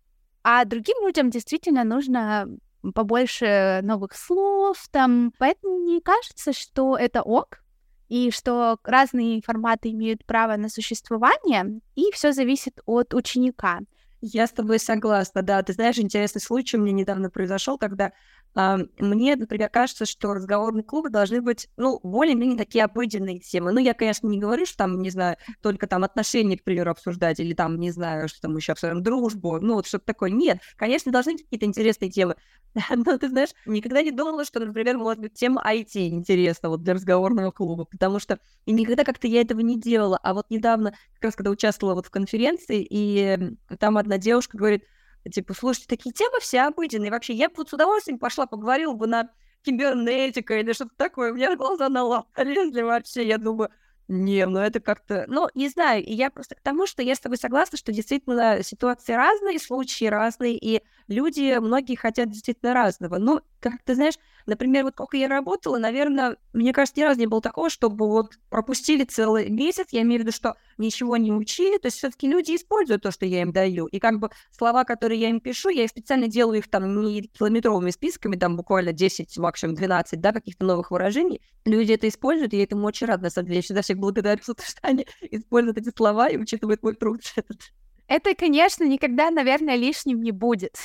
а 0.42 0.64
другим 0.64 1.06
людям 1.06 1.30
действительно 1.30 1.84
нужно 1.84 2.46
побольше 2.94 3.80
новых 3.82 4.14
слов 4.14 4.76
там. 4.90 5.32
Поэтому 5.38 5.78
мне 5.78 6.00
кажется, 6.00 6.52
что 6.52 6.96
это 6.96 7.22
ок, 7.22 7.60
и 8.08 8.30
что 8.30 8.78
разные 8.84 9.42
форматы 9.42 9.90
имеют 9.90 10.24
право 10.24 10.56
на 10.56 10.68
существование, 10.68 11.80
и 11.94 12.10
все 12.12 12.32
зависит 12.32 12.78
от 12.86 13.14
ученика. 13.14 13.80
Я 14.20 14.46
с 14.46 14.52
тобой 14.52 14.78
согласна, 14.78 15.42
да. 15.42 15.62
Ты 15.62 15.72
знаешь, 15.74 15.98
интересный 15.98 16.40
случай 16.40 16.76
у 16.76 16.80
меня 16.80 16.92
недавно 16.92 17.30
произошел, 17.30 17.78
когда 17.78 18.12
мне, 18.56 19.36
например, 19.36 19.68
кажется, 19.68 20.06
что 20.06 20.32
разговорные 20.32 20.82
клубы 20.82 21.10
должны 21.10 21.42
быть, 21.42 21.68
ну, 21.76 22.00
более-менее 22.02 22.56
такие 22.56 22.84
обыденные 22.84 23.38
темы. 23.38 23.72
Ну, 23.72 23.80
я, 23.80 23.92
конечно, 23.92 24.26
не 24.26 24.38
говорю, 24.38 24.64
что 24.64 24.78
там, 24.78 25.02
не 25.02 25.10
знаю, 25.10 25.36
только 25.62 25.86
там 25.86 26.04
отношения, 26.04 26.56
к 26.56 26.64
примеру, 26.64 26.90
обсуждать, 26.90 27.38
или 27.38 27.52
там, 27.52 27.78
не 27.78 27.90
знаю, 27.90 28.28
что 28.28 28.40
там 28.40 28.56
еще 28.56 28.72
обсуждаем, 28.72 29.02
дружбу, 29.02 29.60
ну, 29.60 29.74
вот 29.74 29.86
что-то 29.86 30.06
такое. 30.06 30.30
Нет, 30.30 30.60
конечно, 30.76 31.12
должны 31.12 31.32
быть 31.32 31.42
какие-то 31.44 31.66
интересные 31.66 32.10
темы. 32.10 32.36
Но, 32.90 33.18
ты 33.18 33.28
знаешь, 33.28 33.50
никогда 33.66 34.02
не 34.02 34.10
думала, 34.10 34.44
что, 34.44 34.60
например, 34.60 34.96
может 34.98 35.20
быть 35.20 35.34
тема 35.34 35.62
IT 35.66 36.08
интересна 36.08 36.68
вот 36.68 36.82
для 36.82 36.94
разговорного 36.94 37.50
клуба, 37.50 37.84
потому 37.84 38.18
что 38.18 38.38
и 38.64 38.72
никогда 38.72 39.04
как-то 39.04 39.26
я 39.26 39.42
этого 39.42 39.60
не 39.60 39.78
делала. 39.78 40.18
А 40.22 40.34
вот 40.34 40.46
недавно, 40.50 40.92
как 41.14 41.24
раз 41.24 41.36
когда 41.36 41.50
участвовала 41.50 41.94
вот 41.94 42.06
в 42.06 42.10
конференции, 42.10 42.86
и 42.88 43.38
там 43.78 43.98
одна 43.98 44.18
девушка 44.18 44.56
говорит, 44.56 44.84
Типа, 45.32 45.54
слушайте, 45.54 45.88
такие 45.88 46.12
темы 46.12 46.40
все 46.40 46.62
обыденные. 46.62 47.10
Вообще, 47.10 47.34
я 47.34 47.48
бы 47.48 47.66
с 47.66 47.72
удовольствием 47.72 48.18
пошла, 48.18 48.46
поговорила 48.46 48.92
бы 48.94 49.06
на 49.06 49.30
кибернетика 49.62 50.58
или 50.58 50.72
что-то 50.72 50.94
такое. 50.96 51.32
У 51.32 51.34
меня 51.34 51.56
глаза 51.56 51.88
на 51.88 52.04
лоб 52.04 52.26
вообще. 52.36 53.26
Я 53.26 53.38
думаю, 53.38 53.70
не, 54.08 54.46
ну 54.46 54.60
это 54.60 54.78
как-то... 54.78 55.24
Ну, 55.26 55.48
не 55.54 55.68
знаю, 55.68 56.04
я 56.06 56.30
просто 56.30 56.54
к 56.54 56.60
тому, 56.60 56.86
что 56.86 57.02
я 57.02 57.14
с 57.14 57.20
тобой 57.20 57.38
согласна, 57.38 57.76
что 57.76 57.92
действительно 57.92 58.62
ситуации 58.62 59.14
разные, 59.14 59.58
случаи 59.58 60.04
разные, 60.04 60.56
и 60.56 60.82
люди, 61.08 61.58
многие 61.58 61.96
хотят 61.96 62.30
действительно 62.30 62.72
разного. 62.72 63.18
Ну, 63.18 63.40
как 63.60 63.82
ты 63.84 63.96
знаешь, 63.96 64.14
например, 64.46 64.84
вот 64.84 64.94
сколько 64.94 65.16
я 65.16 65.28
работала, 65.28 65.78
наверное, 65.78 66.36
мне 66.52 66.72
кажется, 66.72 67.00
ни 67.00 67.04
разу 67.04 67.18
не 67.18 67.26
было 67.26 67.40
такого, 67.40 67.68
чтобы 67.68 68.08
вот 68.08 68.38
пропустили 68.48 69.04
целый 69.04 69.50
месяц, 69.50 69.88
я 69.90 70.02
имею 70.02 70.20
в 70.20 70.22
виду, 70.22 70.32
что 70.32 70.54
ничего 70.78 71.16
не 71.16 71.32
учили, 71.32 71.78
то 71.78 71.86
есть 71.86 71.98
все 71.98 72.10
таки 72.10 72.28
люди 72.28 72.54
используют 72.54 73.02
то, 73.02 73.10
что 73.10 73.26
я 73.26 73.42
им 73.42 73.52
даю, 73.52 73.86
и 73.86 73.98
как 73.98 74.20
бы 74.20 74.30
слова, 74.56 74.84
которые 74.84 75.20
я 75.20 75.30
им 75.30 75.40
пишу, 75.40 75.68
я 75.68 75.86
специально 75.88 76.28
делаю 76.28 76.58
их 76.58 76.70
там 76.70 77.00
не 77.00 77.22
километровыми 77.22 77.90
списками, 77.90 78.36
там 78.36 78.56
буквально 78.56 78.92
10, 78.92 79.36
максимум 79.38 79.74
12, 79.74 80.20
да, 80.20 80.32
каких-то 80.32 80.64
новых 80.64 80.92
выражений, 80.92 81.40
люди 81.64 81.92
это 81.92 82.08
используют, 82.08 82.54
и 82.54 82.58
я 82.58 82.64
этому 82.64 82.86
очень 82.86 83.06
рада, 83.06 83.24
на 83.24 83.30
самом 83.30 83.48
деле, 83.48 83.58
я 83.58 83.62
всегда 83.62 83.82
всех 83.96 84.00
благодарю 84.00 84.42
за 84.42 84.54
то, 84.54 84.62
что 84.62 84.78
они 84.82 85.06
используют 85.30 85.78
эти 85.78 85.90
слова 85.96 86.28
и 86.28 86.36
учитывают 86.36 86.82
мой 86.82 86.94
труд 86.94 87.20
этот. 87.36 87.58
Это, 88.08 88.34
конечно, 88.34 88.84
никогда, 88.84 89.30
наверное, 89.30 89.76
лишним 89.76 90.22
не 90.22 90.32
будет. 90.32 90.76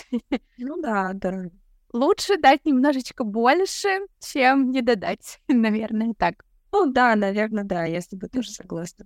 Ну 0.57 0.81
да, 0.81 1.11
да. 1.13 1.45
Лучше 1.93 2.37
дать 2.37 2.65
немножечко 2.65 3.23
больше, 3.23 3.99
чем 4.19 4.71
не 4.71 4.81
додать, 4.81 5.39
наверное, 5.47 6.13
так. 6.17 6.45
Ну 6.71 6.91
да, 6.91 7.15
наверное, 7.15 7.63
да, 7.63 7.85
я 7.85 7.99
с 7.99 8.07
тобой 8.07 8.29
тоже 8.29 8.49
согласна. 8.51 9.05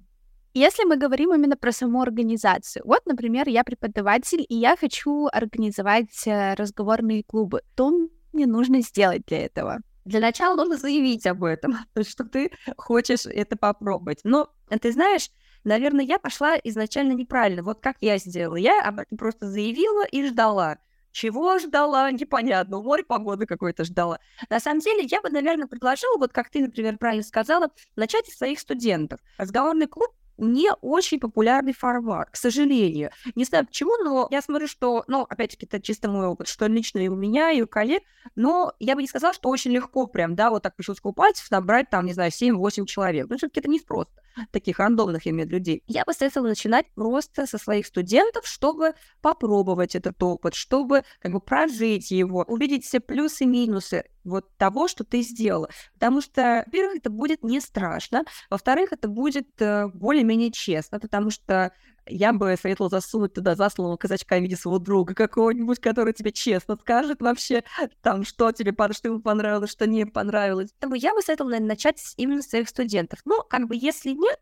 Если 0.54 0.86
мы 0.86 0.96
говорим 0.98 1.34
именно 1.34 1.58
про 1.58 1.72
саму 1.72 2.02
организацию, 2.02 2.84
вот, 2.86 3.06
например, 3.06 3.50
я 3.50 3.64
преподаватель, 3.64 4.46
и 4.48 4.56
я 4.56 4.78
хочу 4.78 5.28
организовать 5.34 6.28
э, 6.28 6.54
разговорные 6.54 7.24
клубы, 7.24 7.62
то 7.76 7.92
мне 8.32 8.46
нужно 8.46 8.82
сделать 8.82 9.24
для 9.28 9.46
этого? 9.46 9.80
Для 10.06 10.20
начала 10.20 10.56
нужно 10.56 10.78
заявить 10.78 11.26
об 11.26 11.44
этом, 11.44 11.78
что 12.08 12.24
ты 12.24 12.52
хочешь 12.78 13.26
это 13.26 13.58
попробовать. 13.58 14.20
Но 14.24 14.50
ты 14.82 14.92
знаешь, 14.92 15.30
наверное, 15.64 16.06
я 16.06 16.20
пошла 16.20 16.56
изначально 16.64 17.14
неправильно. 17.14 17.64
Вот 17.64 17.82
как 17.82 17.98
я 18.02 18.18
сделала. 18.18 18.56
Я 18.56 18.94
просто 19.18 19.48
заявила 19.48 20.06
и 20.06 20.26
ждала. 20.28 20.78
Чего 21.12 21.58
ждала, 21.60 22.12
непонятно. 22.12 22.82
Море 22.82 23.04
погоды 23.04 23.46
какой-то 23.46 23.84
ждала. 23.84 24.20
На 24.50 24.60
самом 24.60 24.80
деле, 24.80 25.08
я 25.10 25.22
бы, 25.22 25.30
наверное, 25.30 25.68
предложила, 25.68 26.18
вот 26.18 26.32
как 26.32 26.50
ты, 26.50 26.60
например, 26.60 26.98
правильно 26.98 27.24
сказала, 27.24 27.70
начать 27.96 28.28
с 28.28 28.38
своих 28.38 28.60
студентов. 28.60 29.20
Разговорный 29.38 29.88
клуб 29.88 30.12
не 30.38 30.72
очень 30.82 31.20
популярный 31.20 31.74
формат, 31.74 32.30
к 32.32 32.36
сожалению. 32.36 33.12
Не 33.36 33.44
знаю 33.46 33.66
почему, 33.66 33.98
но 34.04 34.28
я 34.32 34.42
смотрю, 34.42 34.68
что, 34.68 35.04
ну, 35.08 35.22
опять-таки, 35.22 35.66
это 35.66 35.82
чисто 35.82 36.10
мой 36.10 36.28
опыт, 36.28 36.48
что 36.48 36.68
лично 36.68 37.00
и 37.00 37.08
у 37.08 37.16
меня, 37.16 37.52
и 37.52 37.62
у 37.62 37.68
коллег, 37.68 38.04
но 38.36 38.74
я 38.80 38.96
бы 38.96 39.02
не 39.02 39.08
сказала, 39.08 39.34
что 39.34 39.50
очень 39.50 39.72
легко 39.72 40.08
прям, 40.08 40.36
да, 40.36 40.50
вот 40.50 40.64
так 40.64 40.76
по 40.76 40.84
щелчку 40.84 41.14
пальцев 41.14 41.50
набрать, 41.52 41.90
там, 41.90 42.06
не 42.06 42.14
знаю, 42.14 42.32
7-8 42.32 42.86
человек. 42.86 43.28
Ну, 43.30 43.38
все-таки 43.38 43.60
это 43.60 43.70
не 43.70 43.80
просто 43.80 44.14
таких 44.52 44.80
рандомных, 44.80 45.26
виду, 45.26 45.50
людей. 45.50 45.84
Я 45.88 46.04
бы 46.04 46.14
советовала 46.14 46.50
начинать 46.50 46.88
просто 46.94 47.48
со 47.48 47.58
своих 47.58 47.86
студентов, 47.86 48.46
чтобы 48.46 48.94
попробовать 49.22 49.96
этот 49.96 50.22
опыт, 50.22 50.56
чтобы 50.56 51.04
как 51.20 51.32
бы 51.32 51.40
прожить 51.40 52.12
его, 52.12 52.44
увидеть 52.48 52.86
все 52.86 53.00
плюсы 53.00 53.46
и 53.46 53.48
минусы 53.48 54.06
вот 54.26 54.56
того, 54.58 54.88
что 54.88 55.04
ты 55.04 55.22
сделала. 55.22 55.70
Потому 55.94 56.22
что, 56.22 56.64
во-первых, 56.66 56.98
это 56.98 57.10
будет 57.10 57.44
не 57.44 57.60
страшно, 57.62 58.24
во-вторых, 58.50 58.92
это 58.92 59.08
будет 59.08 59.48
э, 59.62 59.88
более-менее 59.88 60.52
честно, 60.52 61.00
потому 61.00 61.30
что 61.30 61.72
я 62.08 62.34
бы 62.34 62.56
советовала 62.62 62.90
засунуть 62.90 63.34
туда 63.34 63.56
засланного 63.56 63.98
казачка 63.98 64.38
в 64.38 64.42
виде 64.42 64.56
своего 64.56 64.80
друга 64.80 65.14
какого-нибудь, 65.14 65.80
который 65.80 66.14
тебе 66.14 66.32
честно 66.32 66.76
скажет 66.76 67.22
вообще, 67.22 67.64
там, 68.02 68.24
что 68.24 68.52
тебе 68.52 68.74
что 68.92 69.08
ему 69.08 69.22
понравилось, 69.22 69.72
что 69.72 69.88
не 69.88 70.06
понравилось. 70.06 70.72
Поэтому 70.80 70.96
я 70.96 71.14
бы 71.14 71.22
советовала, 71.22 71.52
наверное, 71.52 71.70
начать 71.70 72.02
именно 72.18 72.42
с 72.42 72.50
своих 72.50 72.70
студентов. 72.70 73.20
Ну, 73.26 73.42
как 73.50 73.68
бы, 73.68 73.76
если 73.76 74.12
нет, 74.12 74.40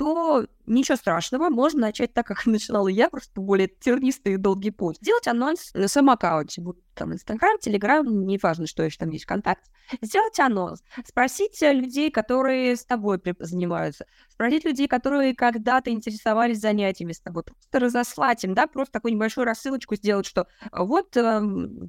то 0.00 0.46
ничего 0.64 0.96
страшного, 0.96 1.50
можно 1.50 1.82
начать 1.82 2.14
так, 2.14 2.26
как 2.26 2.46
начинала 2.46 2.88
я, 2.88 3.10
просто 3.10 3.38
более 3.38 3.68
тернистый 3.68 4.32
и 4.32 4.36
долгий 4.38 4.70
путь. 4.70 4.96
Сделать 4.98 5.28
анонс 5.28 5.74
на 5.74 5.88
своем 5.88 6.08
аккаунте, 6.08 6.62
будь 6.62 6.78
там 6.94 7.12
Инстаграм, 7.12 7.58
Телеграм, 7.58 8.06
неважно, 8.26 8.66
что 8.66 8.82
еще 8.82 8.96
там 8.96 9.10
есть 9.10 9.26
контакт. 9.26 9.62
Сделать 10.00 10.40
анонс, 10.40 10.82
спросить 11.06 11.60
людей, 11.60 12.10
которые 12.10 12.76
с 12.76 12.84
тобой 12.86 13.20
занимаются, 13.40 14.06
спросить 14.30 14.64
людей, 14.64 14.88
которые 14.88 15.34
когда-то 15.34 15.90
интересовались 15.90 16.60
занятиями 16.60 17.12
с 17.12 17.20
тобой, 17.20 17.42
просто 17.42 17.78
разослать 17.78 18.42
им, 18.44 18.54
да, 18.54 18.68
просто 18.68 18.92
такую 18.92 19.12
небольшую 19.12 19.44
рассылочку 19.44 19.96
сделать, 19.96 20.24
что 20.24 20.46
вот, 20.72 21.14
э, 21.14 21.42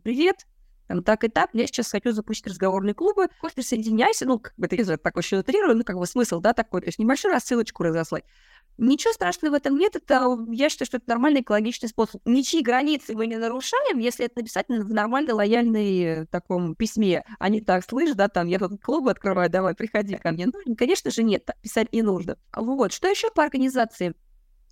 привет, 0.03 0.45
там, 0.91 1.03
так 1.03 1.23
и 1.23 1.29
так, 1.29 1.51
я 1.53 1.65
сейчас 1.67 1.89
хочу 1.91 2.11
запустить 2.11 2.47
разговорные 2.47 2.93
клубы, 2.93 3.29
хочешь 3.39 3.55
присоединяйся, 3.55 4.25
ну, 4.25 4.39
как 4.39 4.53
бы 4.57 4.67
это 4.67 4.97
так 4.97 5.15
очень 5.15 5.37
утрирую, 5.37 5.77
ну, 5.77 5.83
как 5.85 5.97
бы 5.97 6.05
смысл, 6.05 6.41
да, 6.41 6.53
такой, 6.53 6.81
то 6.81 6.87
есть 6.87 6.99
небольшую 6.99 7.33
рассылочку 7.33 7.83
разослать. 7.83 8.25
Ничего 8.77 9.13
страшного 9.13 9.53
в 9.53 9.55
этом 9.55 9.77
нет, 9.77 9.95
это, 9.95 10.37
я 10.49 10.69
считаю, 10.69 10.87
что 10.87 10.97
это 10.97 11.05
нормальный 11.07 11.41
экологичный 11.41 11.87
способ. 11.87 12.21
Ничьи 12.25 12.61
границы 12.61 13.15
мы 13.15 13.27
не 13.27 13.37
нарушаем, 13.37 13.99
если 13.99 14.25
это 14.25 14.39
написать 14.39 14.67
в 14.67 14.93
нормальной, 14.93 15.33
лояльной 15.33 15.99
э, 16.01 16.25
таком 16.25 16.75
письме, 16.75 17.23
а 17.39 17.47
не 17.47 17.61
так, 17.61 17.85
слышь, 17.85 18.13
да, 18.13 18.27
там, 18.27 18.47
я 18.47 18.59
тут 18.59 18.81
клуб 18.81 19.07
открываю, 19.07 19.49
давай, 19.49 19.75
приходи 19.75 20.17
ко 20.17 20.31
мне. 20.31 20.47
Ну, 20.47 20.75
конечно 20.75 21.09
же, 21.09 21.23
нет, 21.23 21.49
писать 21.61 21.93
не 21.93 22.01
нужно. 22.01 22.37
Вот, 22.53 22.91
что 22.91 23.07
еще 23.07 23.29
по 23.31 23.43
организации? 23.43 24.13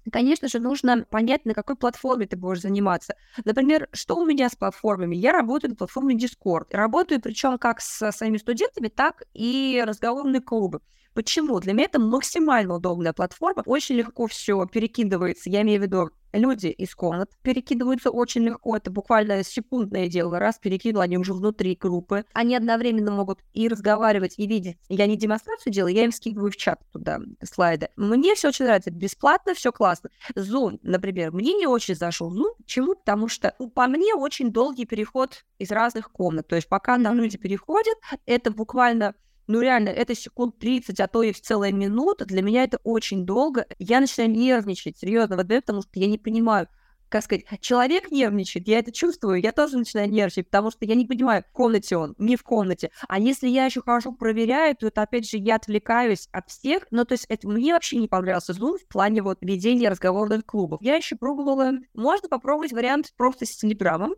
Конечно 0.09 0.47
же, 0.47 0.59
нужно 0.59 1.05
понять, 1.09 1.45
на 1.45 1.53
какой 1.53 1.75
платформе 1.75 2.27
ты 2.27 2.37
будешь 2.37 2.61
заниматься. 2.61 3.15
Например, 3.45 3.87
что 3.93 4.15
у 4.15 4.25
меня 4.25 4.49
с 4.49 4.55
платформами? 4.55 5.15
Я 5.15 5.31
работаю 5.31 5.71
на 5.71 5.75
платформе 5.75 6.15
Discord. 6.15 6.67
Работаю 6.71 7.21
причем 7.21 7.57
как 7.57 7.81
с 7.81 8.11
своими 8.11 8.37
студентами, 8.37 8.87
так 8.87 9.23
и 9.33 9.83
разговорные 9.85 10.41
клубы. 10.41 10.81
Почему? 11.19 11.59
Для 11.59 11.73
меня 11.73 11.83
это 11.83 11.99
максимально 11.99 12.75
удобная 12.75 13.11
платформа. 13.11 13.61
Очень 13.65 13.95
легко 13.95 14.27
все 14.27 14.65
перекидывается. 14.65 15.49
Я 15.49 15.63
имею 15.63 15.81
в 15.81 15.83
виду 15.83 16.11
люди 16.31 16.67
из 16.67 16.95
комнат 16.95 17.29
перекидываются 17.41 18.09
очень 18.09 18.43
легко. 18.43 18.77
Это 18.77 18.89
буквально 18.89 19.43
секундное 19.43 20.07
дело. 20.07 20.39
Раз 20.39 20.59
перекинула, 20.59 21.03
они 21.03 21.17
уже 21.17 21.33
внутри 21.33 21.75
группы. 21.75 22.23
Они 22.31 22.55
одновременно 22.55 23.11
могут 23.11 23.39
и 23.51 23.67
разговаривать, 23.67 24.35
и 24.37 24.47
видеть. 24.47 24.77
Я 24.87 25.07
не 25.07 25.17
демонстрацию 25.17 25.73
делаю, 25.73 25.93
я 25.93 26.05
им 26.05 26.13
скидываю 26.13 26.53
в 26.53 26.55
чат 26.55 26.79
туда 26.93 27.19
слайды. 27.43 27.89
Мне 27.97 28.33
все 28.35 28.47
очень 28.47 28.63
нравится. 28.63 28.89
Бесплатно, 28.89 29.53
все 29.53 29.73
классно. 29.73 30.11
Zoom, 30.35 30.79
например, 30.83 31.33
мне 31.33 31.51
не 31.53 31.67
очень 31.67 31.95
зашел. 31.95 32.33
Zoom. 32.33 32.53
Почему? 32.59 32.95
Потому 32.95 33.27
что 33.27 33.53
ну, 33.59 33.69
по 33.69 33.87
мне 33.87 34.15
очень 34.15 34.53
долгий 34.53 34.85
переход 34.85 35.43
из 35.57 35.69
разных 35.69 36.13
комнат. 36.13 36.47
То 36.47 36.55
есть 36.55 36.69
пока 36.69 36.97
нам 36.97 37.17
люди 37.17 37.37
переходят, 37.37 37.97
это 38.25 38.51
буквально 38.51 39.15
ну 39.49 39.61
реально, 39.61 39.89
это 39.89 40.13
секунд 40.13 40.59
30, 40.59 40.99
а 40.99 41.07
то 41.07 41.23
и 41.23 41.33
целая 41.33 41.71
минута, 41.71 42.25
для 42.25 42.43
меня 42.43 42.63
это 42.63 42.79
очень 42.83 43.25
долго. 43.25 43.65
Я 43.79 43.99
начинаю 43.99 44.29
нервничать, 44.29 44.99
серьезно, 44.99 45.37
вот 45.37 45.47
потому 45.47 45.81
что 45.81 45.89
я 45.93 46.05
не 46.05 46.19
понимаю, 46.19 46.67
как 47.09 47.23
сказать, 47.23 47.45
человек 47.59 48.11
нервничает, 48.11 48.67
я 48.67 48.77
это 48.77 48.91
чувствую, 48.91 49.41
я 49.41 49.51
тоже 49.51 49.79
начинаю 49.79 50.07
нервничать, 50.07 50.45
потому 50.45 50.69
что 50.69 50.85
я 50.85 50.93
не 50.93 51.07
понимаю, 51.07 51.43
в 51.49 51.51
комнате 51.51 51.97
он, 51.97 52.13
не 52.19 52.35
в 52.35 52.43
комнате. 52.43 52.91
А 53.07 53.19
если 53.19 53.47
я 53.47 53.65
еще 53.65 53.81
хорошо 53.81 54.11
проверяю, 54.11 54.75
то 54.75 54.85
это, 54.85 55.01
опять 55.01 55.27
же, 55.27 55.37
я 55.37 55.55
отвлекаюсь 55.55 56.29
от 56.31 56.47
всех. 56.49 56.85
Ну, 56.91 57.03
то 57.03 57.13
есть 57.13 57.25
это 57.27 57.47
мне 57.47 57.73
вообще 57.73 57.97
не 57.97 58.07
понравился 58.07 58.53
Zoom 58.53 58.77
в 58.77 58.87
плане 58.87 59.23
вот 59.23 59.39
ведения 59.41 59.89
разговорных 59.89 60.45
клубов. 60.45 60.79
Я 60.83 60.95
еще 60.95 61.15
пробовала, 61.15 61.71
можно 61.95 62.29
попробовать 62.29 62.71
вариант 62.71 63.13
просто 63.17 63.47
с 63.47 63.57
Телеграмом, 63.57 64.13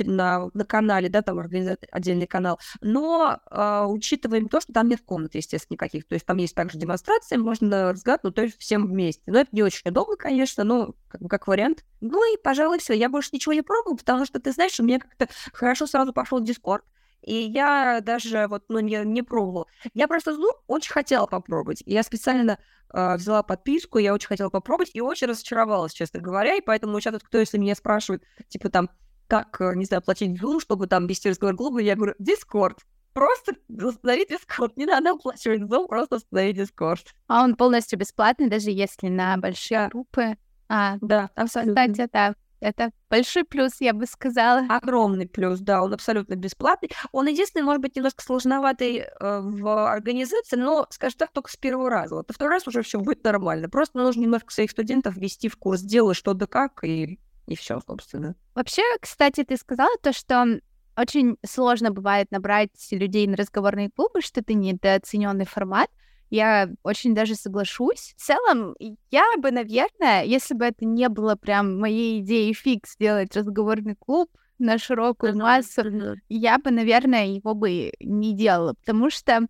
на, 0.00 0.50
на 0.54 0.64
канале, 0.64 1.08
да, 1.08 1.22
там 1.22 1.38
отдельный 1.38 2.26
канал, 2.26 2.58
но 2.80 3.38
э, 3.50 3.84
учитываем 3.86 4.48
то, 4.48 4.60
что 4.60 4.72
там 4.72 4.88
нет 4.88 5.00
комнат, 5.02 5.34
естественно, 5.34 5.74
никаких. 5.74 6.06
То 6.06 6.14
есть 6.14 6.26
там 6.26 6.36
есть 6.38 6.54
также 6.54 6.78
демонстрации, 6.78 7.36
можно 7.36 7.92
разгадать, 7.92 8.24
ну, 8.24 8.30
то 8.30 8.42
есть 8.42 8.58
всем 8.58 8.86
вместе. 8.86 9.30
Но 9.30 9.40
это 9.40 9.50
не 9.52 9.62
очень 9.62 9.88
удобно, 9.88 10.16
конечно, 10.16 10.64
но 10.64 10.94
как, 11.08 11.20
как 11.28 11.46
вариант. 11.46 11.84
Ну 12.00 12.34
и, 12.34 12.36
пожалуй, 12.42 12.78
все. 12.78 12.94
Я 12.94 13.08
больше 13.08 13.30
ничего 13.32 13.52
не 13.52 13.62
пробовала, 13.62 13.96
потому 13.96 14.24
что, 14.26 14.40
ты 14.40 14.52
знаешь, 14.52 14.78
у 14.80 14.84
меня 14.84 14.98
как-то 14.98 15.28
хорошо 15.52 15.86
сразу 15.86 16.12
пошел 16.12 16.40
Дискорд, 16.40 16.84
и 17.24 17.34
я 17.34 18.00
даже 18.02 18.46
вот, 18.48 18.64
ну, 18.68 18.80
не, 18.80 19.02
не 19.04 19.22
пробовала. 19.22 19.66
Я 19.94 20.08
просто 20.08 20.32
Zoom 20.32 20.52
очень 20.66 20.92
хотела 20.92 21.26
попробовать. 21.26 21.82
Я 21.86 22.02
специально 22.02 22.58
э, 22.92 23.16
взяла 23.16 23.42
подписку, 23.42 23.98
я 23.98 24.12
очень 24.12 24.28
хотела 24.28 24.50
попробовать 24.50 24.90
и 24.92 25.00
очень 25.00 25.28
разочаровалась, 25.28 25.94
честно 25.94 26.20
говоря. 26.20 26.54
И 26.56 26.60
поэтому 26.60 27.00
сейчас 27.00 27.14
вот 27.14 27.22
кто, 27.22 27.38
если 27.38 27.56
меня 27.56 27.74
спрашивает, 27.74 28.24
типа 28.48 28.68
там, 28.68 28.90
как, 29.28 29.60
э, 29.60 29.74
не 29.74 29.84
знаю, 29.84 30.02
платить 30.02 30.40
Zoom, 30.40 30.60
чтобы 30.60 30.86
там 30.86 31.06
вести 31.06 31.30
разговор 31.30 31.56
клуба, 31.56 31.80
я 31.80 31.96
говорю, 31.96 32.14
Discord. 32.20 32.78
Просто 33.12 33.54
установи 33.68 34.26
Discord, 34.28 34.72
не 34.76 34.86
надо 34.86 35.12
оплачивать 35.12 35.62
Zoom, 35.62 35.86
просто 35.86 36.16
установи 36.16 36.52
Discord. 36.52 37.06
А 37.28 37.44
он 37.44 37.54
полностью 37.54 37.98
бесплатный, 37.98 38.48
даже 38.48 38.70
если 38.70 39.08
на 39.08 39.36
большие 39.36 39.88
группы? 39.88 40.36
А, 40.68 40.96
да, 41.00 41.30
абсолютно. 41.34 41.86
Кстати, 41.86 42.10
да, 42.12 42.34
это 42.64 42.90
большой 43.10 43.44
плюс, 43.44 43.72
я 43.80 43.92
бы 43.92 44.06
сказала. 44.06 44.64
Огромный 44.70 45.28
плюс, 45.28 45.60
да, 45.60 45.82
он 45.82 45.92
абсолютно 45.92 46.34
бесплатный. 46.34 46.90
Он 47.12 47.26
единственный, 47.26 47.62
может 47.62 47.82
быть, 47.82 47.94
немножко 47.94 48.24
сложноватый 48.24 49.00
э, 49.00 49.06
в 49.20 49.92
организации, 49.92 50.56
но, 50.56 50.86
скажем 50.90 51.18
так, 51.18 51.32
только 51.32 51.50
с 51.50 51.56
первого 51.56 51.90
раза. 51.90 52.14
Вот 52.14 52.28
на 52.28 52.34
второй 52.34 52.54
раз 52.54 52.66
уже 52.66 52.82
все 52.82 52.98
будет 52.98 53.22
нормально. 53.22 53.68
Просто 53.68 53.98
нужно 53.98 54.22
немножко 54.22 54.50
своих 54.50 54.70
студентов 54.70 55.16
ввести 55.16 55.48
в 55.48 55.56
курс 55.56 55.82
дела, 55.82 56.14
что 56.14 56.32
да 56.32 56.46
как, 56.46 56.82
и 56.84 57.18
и 57.46 57.56
все, 57.56 57.80
собственно. 57.86 58.34
Вообще, 58.54 58.82
кстати, 59.00 59.44
ты 59.44 59.56
сказала 59.56 59.96
то, 60.02 60.12
что 60.12 60.60
очень 60.96 61.36
сложно 61.44 61.90
бывает 61.90 62.30
набрать 62.30 62.70
людей 62.90 63.26
на 63.26 63.36
разговорные 63.36 63.90
клубы, 63.90 64.20
что 64.20 64.40
это 64.40 64.54
недооцененный 64.54 65.44
формат. 65.44 65.90
Я 66.30 66.68
очень 66.82 67.14
даже 67.14 67.34
соглашусь. 67.34 68.14
В 68.16 68.20
целом, 68.20 68.74
я 69.10 69.24
бы, 69.38 69.50
наверное, 69.50 70.24
если 70.24 70.54
бы 70.54 70.64
это 70.64 70.84
не 70.84 71.08
было 71.08 71.36
прям 71.36 71.78
моей 71.78 72.20
идеей 72.20 72.54
фикс 72.54 72.94
сделать 72.94 73.36
разговорный 73.36 73.94
клуб 73.94 74.30
на 74.58 74.78
широкую 74.78 75.36
массу, 75.36 75.82
я 76.28 76.58
бы, 76.58 76.70
наверное, 76.70 77.26
его 77.26 77.54
бы 77.54 77.92
не 78.00 78.34
делала, 78.34 78.74
потому 78.74 79.10
что 79.10 79.46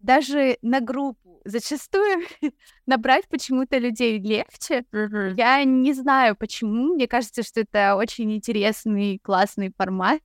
даже 0.00 0.58
на 0.62 0.80
группу 0.80 1.31
зачастую 1.44 2.22
набрать 2.86 3.28
почему-то 3.28 3.78
людей 3.78 4.18
легче. 4.18 4.84
Mm-hmm. 4.92 5.34
Я 5.36 5.64
не 5.64 5.92
знаю 5.92 6.36
почему. 6.36 6.94
Мне 6.94 7.06
кажется, 7.06 7.42
что 7.42 7.60
это 7.60 7.96
очень 7.96 8.32
интересный, 8.34 9.18
классный 9.22 9.72
формат. 9.76 10.20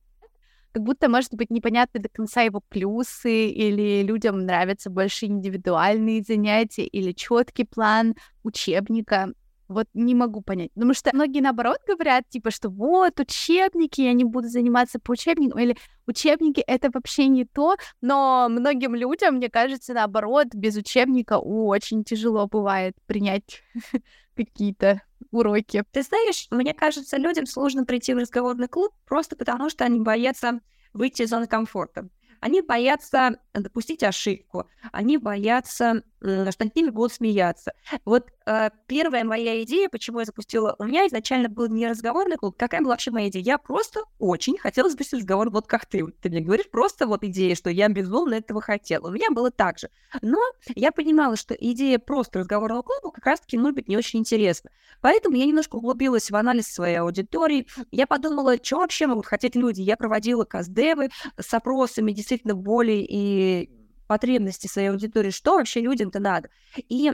Как 0.72 0.82
будто, 0.82 1.08
может 1.08 1.34
быть, 1.34 1.50
непонятны 1.50 2.00
до 2.00 2.08
конца 2.08 2.42
его 2.42 2.60
плюсы, 2.68 3.48
или 3.48 4.02
людям 4.02 4.44
нравятся 4.44 4.90
больше 4.90 5.26
индивидуальные 5.26 6.22
занятия, 6.22 6.86
или 6.86 7.12
четкий 7.12 7.64
план 7.64 8.14
учебника. 8.42 9.32
Вот 9.68 9.86
не 9.92 10.14
могу 10.14 10.40
понять. 10.40 10.72
Потому 10.72 10.94
что 10.94 11.10
многие, 11.12 11.40
наоборот, 11.40 11.78
говорят, 11.86 12.28
типа, 12.28 12.50
что 12.50 12.70
вот, 12.70 13.20
учебники, 13.20 14.00
я 14.00 14.14
не 14.14 14.24
буду 14.24 14.48
заниматься 14.48 14.98
по 14.98 15.12
учебникам, 15.12 15.60
или 15.60 15.76
учебники— 16.06 16.60
это 16.66 16.90
вообще 16.92 17.28
не 17.28 17.44
то, 17.44 17.76
но 18.00 18.48
многим 18.48 18.94
людям, 18.94 19.36
мне 19.36 19.50
кажется, 19.50 19.92
наоборот, 19.92 20.48
без 20.54 20.76
учебника 20.76 21.38
очень 21.38 22.02
тяжело 22.02 22.46
бывает 22.46 22.96
принять 23.06 23.62
какие-то 24.36 25.02
уроки. 25.30 25.84
Ты 25.92 26.02
знаешь, 26.02 26.46
мне 26.50 26.72
кажется, 26.72 27.18
людям 27.18 27.46
сложно 27.46 27.84
прийти 27.84 28.14
в 28.14 28.18
разговорный 28.18 28.68
клуб 28.68 28.92
просто 29.06 29.36
потому, 29.36 29.68
что 29.68 29.84
они 29.84 30.00
боятся 30.00 30.60
выйти 30.92 31.22
из 31.22 31.30
зоны 31.30 31.46
комфорта. 31.46 32.08
Они 32.40 32.62
боятся 32.62 33.40
допустить 33.52 34.04
ошибку, 34.04 34.68
они 34.92 35.18
боятся, 35.18 36.02
что 36.20 36.64
над 36.64 36.76
ними 36.76 36.90
будут 36.90 37.12
смеяться. 37.12 37.72
Вот 38.04 38.30
первая 38.86 39.24
моя 39.24 39.62
идея, 39.62 39.88
почему 39.88 40.20
я 40.20 40.24
запустила, 40.24 40.74
у 40.78 40.84
меня 40.84 41.06
изначально 41.06 41.48
был 41.48 41.68
не 41.68 41.86
разговорный 41.86 42.36
клуб, 42.36 42.56
какая 42.58 42.80
была 42.80 42.92
вообще 42.92 43.10
моя 43.10 43.28
идея? 43.28 43.42
Я 43.42 43.58
просто 43.58 44.00
очень 44.18 44.56
хотела 44.56 44.88
запустить 44.88 45.20
разговор, 45.20 45.50
вот 45.50 45.66
как 45.66 45.86
ты. 45.86 46.06
Ты 46.22 46.30
мне 46.30 46.40
говоришь, 46.40 46.70
просто 46.70 47.06
вот 47.06 47.24
идея, 47.24 47.54
что 47.54 47.70
я 47.70 47.88
безумно 47.88 48.34
этого 48.34 48.60
хотела. 48.60 49.08
У 49.08 49.12
меня 49.12 49.30
было 49.30 49.50
так 49.50 49.78
же. 49.78 49.90
Но 50.22 50.38
я 50.74 50.92
понимала, 50.92 51.36
что 51.36 51.54
идея 51.54 51.98
просто 51.98 52.40
разговорного 52.40 52.82
клуба 52.82 53.12
как 53.12 53.26
раз-таки, 53.26 53.58
может 53.58 53.74
быть, 53.74 53.88
не 53.88 53.96
очень 53.96 54.20
интересна. 54.20 54.70
Поэтому 55.00 55.36
я 55.36 55.44
немножко 55.44 55.76
углубилась 55.76 56.30
в 56.30 56.36
анализ 56.36 56.66
своей 56.68 56.96
аудитории. 56.96 57.66
Я 57.90 58.06
подумала, 58.06 58.56
что 58.62 58.78
вообще 58.78 59.06
могут 59.06 59.26
хотеть 59.26 59.56
люди. 59.56 59.82
Я 59.82 59.96
проводила 59.96 60.44
каздевы 60.44 61.10
с 61.38 61.52
опросами 61.52 62.12
действительно 62.12 62.54
более 62.54 63.04
и 63.04 63.70
потребности 64.06 64.66
своей 64.66 64.88
аудитории, 64.88 65.30
что 65.30 65.56
вообще 65.56 65.80
людям-то 65.80 66.18
надо. 66.18 66.48
И 66.88 67.12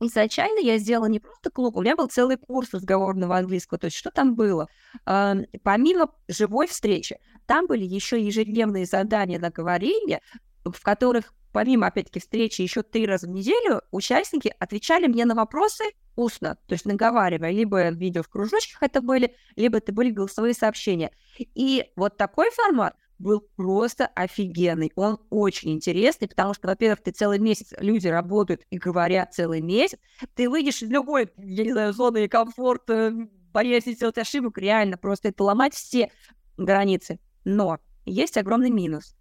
изначально 0.00 0.60
я 0.60 0.78
сделала 0.78 1.06
не 1.06 1.20
просто 1.20 1.50
клуб, 1.50 1.76
у 1.76 1.82
меня 1.82 1.96
был 1.96 2.06
целый 2.06 2.36
курс 2.36 2.72
разговорного 2.72 3.36
английского. 3.36 3.78
То 3.78 3.86
есть 3.86 3.96
что 3.96 4.10
там 4.10 4.34
было? 4.34 4.68
Помимо 5.04 6.12
живой 6.28 6.66
встречи, 6.66 7.18
там 7.46 7.66
были 7.66 7.84
еще 7.84 8.20
ежедневные 8.20 8.86
задания 8.86 9.38
на 9.38 9.50
говорение, 9.50 10.20
в 10.64 10.82
которых 10.82 11.32
помимо, 11.52 11.86
опять-таки, 11.86 12.20
встречи 12.20 12.60
еще 12.60 12.82
три 12.82 13.06
раза 13.06 13.26
в 13.26 13.30
неделю, 13.30 13.80
участники 13.90 14.52
отвечали 14.58 15.06
мне 15.06 15.24
на 15.24 15.34
вопросы 15.34 15.84
устно, 16.14 16.58
то 16.66 16.74
есть 16.74 16.84
наговаривая, 16.84 17.50
либо 17.50 17.88
видео 17.88 18.22
в 18.22 18.28
кружочках 18.28 18.82
это 18.82 19.00
были, 19.00 19.34
либо 19.56 19.78
это 19.78 19.90
были 19.90 20.10
голосовые 20.10 20.52
сообщения. 20.52 21.12
И 21.38 21.86
вот 21.96 22.18
такой 22.18 22.50
формат 22.50 22.94
был 23.18 23.40
просто 23.56 24.06
офигенный. 24.06 24.92
Он 24.94 25.18
очень 25.30 25.72
интересный, 25.72 26.28
потому 26.28 26.54
что, 26.54 26.68
во-первых, 26.68 27.02
ты 27.02 27.12
целый 27.12 27.38
месяц, 27.38 27.72
люди 27.78 28.08
работают 28.08 28.62
и 28.70 28.78
говорят 28.78 29.34
целый 29.34 29.60
месяц, 29.60 29.98
ты 30.34 30.48
выйдешь 30.48 30.82
из 30.82 30.90
любой, 30.90 31.30
я 31.36 31.64
не 31.64 31.72
знаю, 31.72 31.92
зоны 31.92 32.28
комфорта, 32.28 33.12
боясь 33.52 33.84
сделать 33.84 34.18
ошибок, 34.18 34.58
реально 34.58 34.98
просто 34.98 35.28
это 35.28 35.42
ломать 35.44 35.74
все 35.74 36.10
границы. 36.56 37.18
Но 37.44 37.78
есть 38.04 38.36
огромный 38.36 38.70
минус. 38.70 39.16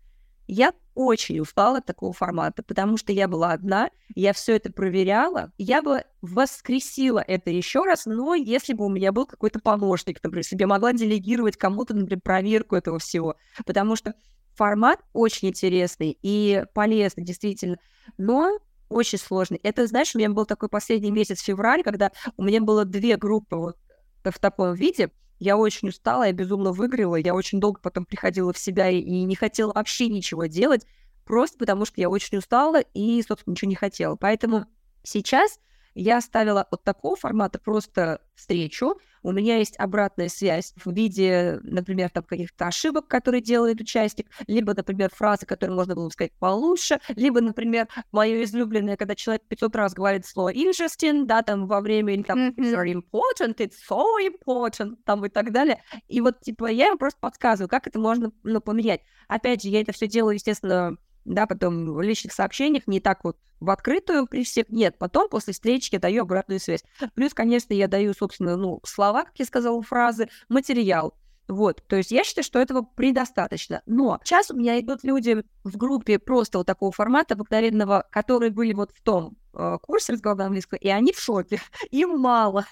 Я 0.47 0.73
очень 0.93 1.39
устала 1.39 1.79
от 1.79 1.85
такого 1.85 2.13
формата, 2.13 2.63
потому 2.63 2.97
что 2.97 3.11
я 3.11 3.27
была 3.27 3.51
одна, 3.51 3.89
я 4.15 4.31
все 4.33 4.55
это 4.55 4.71
проверяла, 4.71 5.51
я 5.57 5.81
бы 5.81 6.03
воскресила 6.21 7.19
это 7.19 7.49
еще 7.49 7.83
раз, 7.83 8.05
но 8.05 8.35
если 8.35 8.73
бы 8.73 8.85
у 8.85 8.89
меня 8.89 9.11
был 9.11 9.25
какой-то 9.25 9.59
помощник, 9.59 10.23
например, 10.23 10.45
себе 10.45 10.67
могла 10.67 10.93
делегировать 10.93 11.57
кому-то, 11.57 11.95
например, 11.95 12.21
проверку 12.21 12.75
этого 12.75 12.99
всего, 12.99 13.35
потому 13.65 13.95
что 13.95 14.13
формат 14.53 15.01
очень 15.13 15.49
интересный 15.49 16.17
и 16.21 16.63
полезный, 16.73 17.23
действительно, 17.23 17.77
но 18.17 18.59
очень 18.87 19.17
сложный. 19.17 19.59
Это, 19.63 19.87
знаешь, 19.87 20.15
у 20.15 20.17
меня 20.17 20.29
был 20.29 20.45
такой 20.45 20.69
последний 20.69 21.11
месяц 21.11 21.41
февраль, 21.41 21.83
когда 21.83 22.11
у 22.37 22.43
меня 22.43 22.61
было 22.61 22.85
две 22.85 23.17
группы 23.17 23.55
вот 23.55 23.77
в 24.23 24.39
таком 24.39 24.73
виде, 24.73 25.11
я 25.39 25.57
очень 25.57 25.89
устала, 25.89 26.23
я 26.23 26.31
безумно 26.33 26.71
выгорела, 26.71 27.15
я 27.15 27.33
очень 27.33 27.59
долго 27.59 27.79
потом 27.79 28.05
приходила 28.05 28.53
в 28.53 28.57
себя 28.57 28.89
и, 28.89 29.01
не 29.01 29.35
хотела 29.35 29.73
вообще 29.73 30.07
ничего 30.07 30.45
делать, 30.45 30.85
просто 31.25 31.57
потому 31.57 31.85
что 31.85 31.99
я 31.99 32.09
очень 32.09 32.37
устала 32.37 32.79
и, 32.79 33.21
собственно, 33.21 33.53
ничего 33.53 33.69
не 33.69 33.75
хотела. 33.75 34.15
Поэтому 34.15 34.65
сейчас 35.03 35.59
я 35.95 36.17
оставила 36.17 36.61
от 36.63 36.83
такого 36.83 37.15
формата 37.15 37.57
просто 37.57 38.21
встречу. 38.35 38.99
У 39.23 39.31
меня 39.31 39.57
есть 39.57 39.75
обратная 39.79 40.29
связь 40.29 40.73
в 40.75 40.91
виде, 40.91 41.59
например, 41.63 42.11
там 42.11 42.23
каких-то 42.23 42.67
ошибок, 42.67 43.07
которые 43.07 43.41
делает 43.41 43.81
участник, 43.81 44.27
либо, 44.45 44.75
например, 44.75 45.09
фразы, 45.11 45.47
которые 45.47 45.75
можно 45.75 45.95
было 45.95 46.05
бы 46.05 46.11
сказать 46.11 46.33
получше, 46.33 46.99
либо, 47.15 47.41
например, 47.41 47.87
мое 48.11 48.43
излюбленное, 48.43 48.97
когда 48.97 49.15
человек 49.15 49.41
500 49.47 49.75
раз 49.75 49.93
говорит 49.95 50.27
слово 50.27 50.53
interesting, 50.53 51.25
да, 51.25 51.41
там 51.41 51.65
во 51.65 51.81
время, 51.81 52.13
или 52.13 52.21
там 52.21 52.49
it's 52.49 52.71
very 52.71 52.93
important, 52.93 53.55
it's 53.57 53.73
so 53.89 54.05
important, 54.21 54.97
там 55.05 55.25
и 55.25 55.29
так 55.29 55.51
далее. 55.51 55.81
И 56.07 56.21
вот, 56.21 56.41
типа, 56.41 56.67
я 56.67 56.89
им 56.89 56.99
просто 56.99 57.19
подсказываю, 57.19 57.67
как 57.67 57.87
это 57.87 57.97
можно, 57.97 58.31
ну, 58.43 58.61
поменять. 58.61 59.01
Опять 59.27 59.63
же, 59.63 59.69
я 59.69 59.81
это 59.81 59.91
все 59.91 60.07
делаю, 60.07 60.35
естественно, 60.35 60.97
да, 61.25 61.45
потом 61.47 61.93
в 61.93 62.01
личных 62.01 62.33
сообщениях, 62.33 62.87
не 62.87 62.99
так 62.99 63.23
вот 63.23 63.37
в 63.59 63.69
открытую 63.69 64.27
при 64.27 64.43
всех, 64.43 64.69
нет, 64.69 64.97
потом 64.97 65.29
после 65.29 65.53
встречи 65.53 65.95
даю 65.97 66.23
обратную 66.23 66.59
связь. 66.59 66.83
Плюс, 67.13 67.33
конечно, 67.33 67.73
я 67.73 67.87
даю, 67.87 68.13
собственно, 68.13 68.55
ну, 68.57 68.79
слова, 68.83 69.23
как 69.23 69.37
я 69.37 69.45
сказала, 69.45 69.81
фразы, 69.81 70.29
материал, 70.49 71.15
вот, 71.47 71.83
то 71.87 71.95
есть 71.95 72.11
я 72.11 72.23
считаю, 72.23 72.43
что 72.43 72.59
этого 72.59 72.81
предостаточно. 72.81 73.81
Но 73.85 74.19
сейчас 74.23 74.49
у 74.49 74.55
меня 74.55 74.79
идут 74.79 75.03
люди 75.03 75.43
в 75.63 75.77
группе 75.77 76.17
просто 76.17 76.57
вот 76.57 76.67
такого 76.67 76.91
формата 76.91 77.35
обыкновенного, 77.35 78.07
которые 78.11 78.51
были 78.51 78.73
вот 78.73 78.91
в 78.95 79.01
том 79.01 79.37
э, 79.53 79.77
курсе 79.81 80.13
разговора 80.13 80.45
английского, 80.45 80.79
и 80.79 80.89
они 80.89 81.13
в 81.13 81.19
шоке, 81.19 81.61
им 81.91 82.19
мало. 82.19 82.65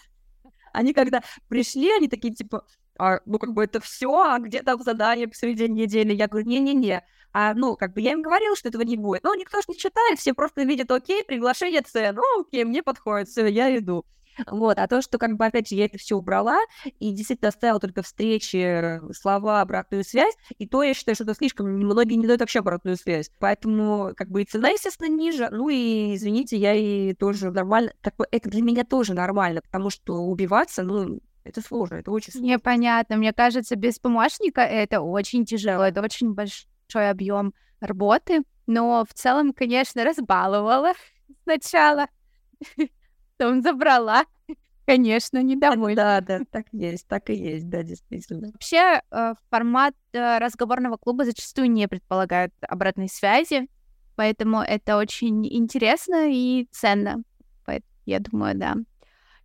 Они 0.72 0.94
когда 0.94 1.22
пришли, 1.50 1.92
они 1.96 2.08
такие 2.08 2.34
типа, 2.34 2.66
а, 3.00 3.20
ну 3.26 3.40
как 3.40 3.54
бы 3.54 3.64
это 3.64 3.80
все, 3.80 4.14
а 4.14 4.40
где 4.40 4.62
там 4.62 4.82
задание 4.82 5.28
посреди 5.28 5.68
недели? 5.68 6.14
Я 6.14 6.28
говорю, 6.28 6.48
не-не-не, 6.48 7.04
а, 7.34 7.54
ну, 7.56 7.76
как 7.76 7.94
бы 7.94 8.02
я 8.02 8.12
им 8.12 8.22
говорила, 8.22 8.56
что 8.56 8.70
этого 8.70 8.84
не 8.84 8.96
будет. 8.96 9.24
Но 9.24 9.34
никто 9.36 9.58
же 9.58 9.66
не 9.68 9.78
читает, 9.78 10.20
все 10.20 10.34
просто 10.34 10.64
видят, 10.64 10.92
окей, 10.92 11.24
приглашение 11.24 11.84
С, 11.86 12.14
ну, 12.14 12.42
окей, 12.42 12.64
мне 12.64 12.84
подходит, 12.84 13.28
все, 13.28 13.48
я 13.48 13.76
иду. 13.76 14.06
Вот, 14.48 14.78
а 14.80 14.88
то, 14.88 15.02
что, 15.02 15.18
как 15.18 15.36
бы, 15.38 15.46
опять 15.46 15.70
же, 15.70 15.76
я 15.76 15.86
это 15.86 15.98
все 15.98 16.16
убрала 16.16 16.60
и 17.00 17.12
действительно 17.12 17.50
оставила 17.50 17.80
только 17.80 18.02
встречи, 18.02 19.00
слова, 19.14 19.62
обратную 19.62 20.04
связь, 20.04 20.34
и 20.58 20.68
то 20.68 20.82
я 20.82 20.94
считаю, 20.94 21.16
что 21.16 21.24
это 21.24 21.36
слишком, 21.36 21.68
многие 21.70 22.16
не 22.16 22.26
дают 22.26 22.42
вообще 22.42 22.60
обратную 22.60 22.98
связь. 22.98 23.30
Поэтому, 23.40 24.14
как 24.16 24.30
бы, 24.30 24.42
и 24.42 24.46
цена, 24.46 24.70
естественно, 24.70 25.08
ниже, 25.08 25.50
ну 25.52 25.70
и, 25.70 26.16
извините, 26.16 26.58
я 26.58 26.74
и 26.74 27.14
тоже 27.14 27.52
нормально, 27.52 27.94
как 28.02 28.16
бы, 28.16 28.26
это 28.32 28.50
для 28.50 28.62
меня 28.62 28.84
тоже 28.84 29.14
нормально, 29.14 29.62
потому 29.62 29.90
что 29.90 30.16
убиваться, 30.16 30.82
ну, 30.82 31.20
это 31.44 31.62
сложно, 31.62 31.96
это 31.96 32.12
очень 32.12 32.32
сложно. 32.32 32.48
Непонятно. 32.48 33.18
Мне 33.18 33.34
кажется, 33.34 33.76
без 33.76 34.00
помощника 34.00 34.62
это 34.62 35.02
очень 35.02 35.46
тяжело, 35.46 35.84
это 35.84 36.02
очень 36.02 36.34
большой 36.34 36.68
большой 36.94 37.10
объем 37.10 37.54
работы, 37.80 38.44
но 38.68 39.06
в 39.08 39.14
целом, 39.14 39.54
конечно, 39.54 40.04
разбаловала 40.04 40.94
сначала, 41.44 42.08
потом 43.38 43.62
забрала. 43.62 44.26
Конечно, 44.86 45.42
недовольна. 45.42 45.96
Да, 45.96 46.22
да, 46.22 46.40
так 46.50 46.66
есть, 46.74 47.08
так 47.08 47.30
и 47.30 47.36
есть, 47.36 47.70
да, 47.70 47.84
действительно. 47.84 48.50
Вообще, 48.52 49.02
э, 49.12 49.34
формат 49.50 49.96
э, 50.12 50.40
разговорного 50.40 50.98
клуба 50.98 51.24
зачастую 51.24 51.72
не 51.72 51.88
предполагает 51.88 52.54
обратной 52.62 53.08
связи, 53.08 53.70
поэтому 54.18 54.60
это 54.60 54.98
очень 54.98 55.48
интересно 55.48 56.30
и 56.30 56.68
ценно. 56.72 57.24
Я 58.06 58.20
думаю, 58.20 58.54
да. 58.58 58.76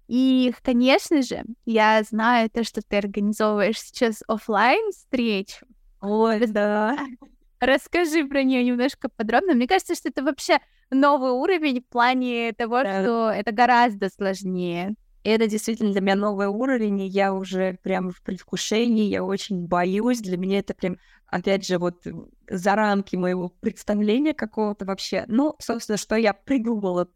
И, 0.08 0.54
конечно 0.62 1.22
же, 1.22 1.44
я 1.66 2.02
знаю 2.02 2.50
то, 2.50 2.64
что 2.64 2.80
ты 2.80 2.96
организовываешь 2.96 3.78
сейчас 3.78 4.22
офлайн 4.26 4.90
встречу. 4.90 5.66
Ой, 6.00 6.46
да. 6.46 6.98
Расскажи 7.60 8.24
про 8.24 8.42
нее 8.42 8.64
немножко 8.64 9.08
подробно. 9.08 9.54
Мне 9.54 9.66
кажется, 9.66 9.94
что 9.94 10.08
это 10.08 10.22
вообще 10.22 10.58
новый 10.90 11.32
уровень 11.32 11.82
в 11.82 11.86
плане 11.86 12.52
того, 12.52 12.82
да. 12.82 13.02
что 13.02 13.30
это 13.30 13.52
гораздо 13.52 14.08
сложнее. 14.08 14.94
Это 15.24 15.46
действительно 15.46 15.92
для 15.92 16.00
меня 16.00 16.14
новый 16.14 16.46
уровень, 16.46 17.00
и 17.00 17.06
я 17.06 17.34
уже 17.34 17.78
прям 17.82 18.10
в 18.10 18.22
предвкушении, 18.22 19.10
я 19.10 19.22
очень 19.22 19.66
боюсь. 19.66 20.20
Для 20.20 20.38
меня 20.38 20.60
это 20.60 20.72
прям, 20.72 20.96
опять 21.26 21.66
же, 21.66 21.78
вот 21.78 22.02
за 22.48 22.74
рамки 22.76 23.16
моего 23.16 23.50
представления 23.60 24.32
какого-то 24.32 24.86
вообще. 24.86 25.24
Ну, 25.26 25.54
собственно, 25.58 25.98
что 25.98 26.14
я 26.16 26.32
придумала. 26.32 27.08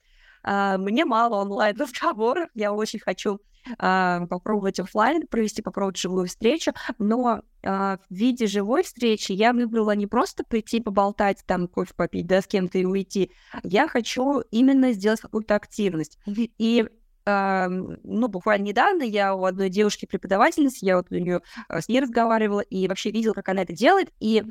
А, 0.42 0.76
мне 0.78 1.04
мало 1.04 1.36
онлайн-разговоров, 1.36 2.48
я 2.54 2.72
очень 2.72 2.98
хочу 2.98 3.40
а, 3.78 4.26
попробовать 4.26 4.80
офлайн, 4.80 5.26
провести, 5.26 5.62
попробовать 5.62 5.96
живую 5.96 6.26
встречу, 6.26 6.72
но 6.98 7.42
а, 7.62 7.98
в 7.98 8.14
виде 8.14 8.46
живой 8.46 8.82
встречи 8.82 9.32
я 9.32 9.52
выбрала 9.52 9.94
не 9.94 10.06
просто 10.06 10.44
прийти 10.44 10.80
поболтать, 10.80 11.44
там, 11.46 11.68
кофе 11.68 11.92
попить, 11.94 12.26
да, 12.26 12.42
с 12.42 12.46
кем-то 12.46 12.78
и 12.78 12.84
уйти. 12.84 13.30
Я 13.62 13.86
хочу 13.88 14.40
именно 14.50 14.92
сделать 14.92 15.20
какую-то 15.20 15.54
активность. 15.54 16.18
И 16.26 16.86
ну, 17.24 18.26
буквально 18.26 18.64
недавно 18.64 19.04
я 19.04 19.36
у 19.36 19.44
одной 19.44 19.68
девушки-преподавательницы, 19.68 20.78
я 20.84 20.96
вот 20.96 21.06
у 21.12 21.14
нее 21.14 21.40
с 21.68 21.86
ней 21.86 22.00
разговаривала 22.00 22.62
и 22.62 22.88
вообще 22.88 23.12
видела, 23.12 23.32
как 23.32 23.48
она 23.48 23.62
это 23.62 23.72
делает. 23.72 24.10
И 24.18 24.42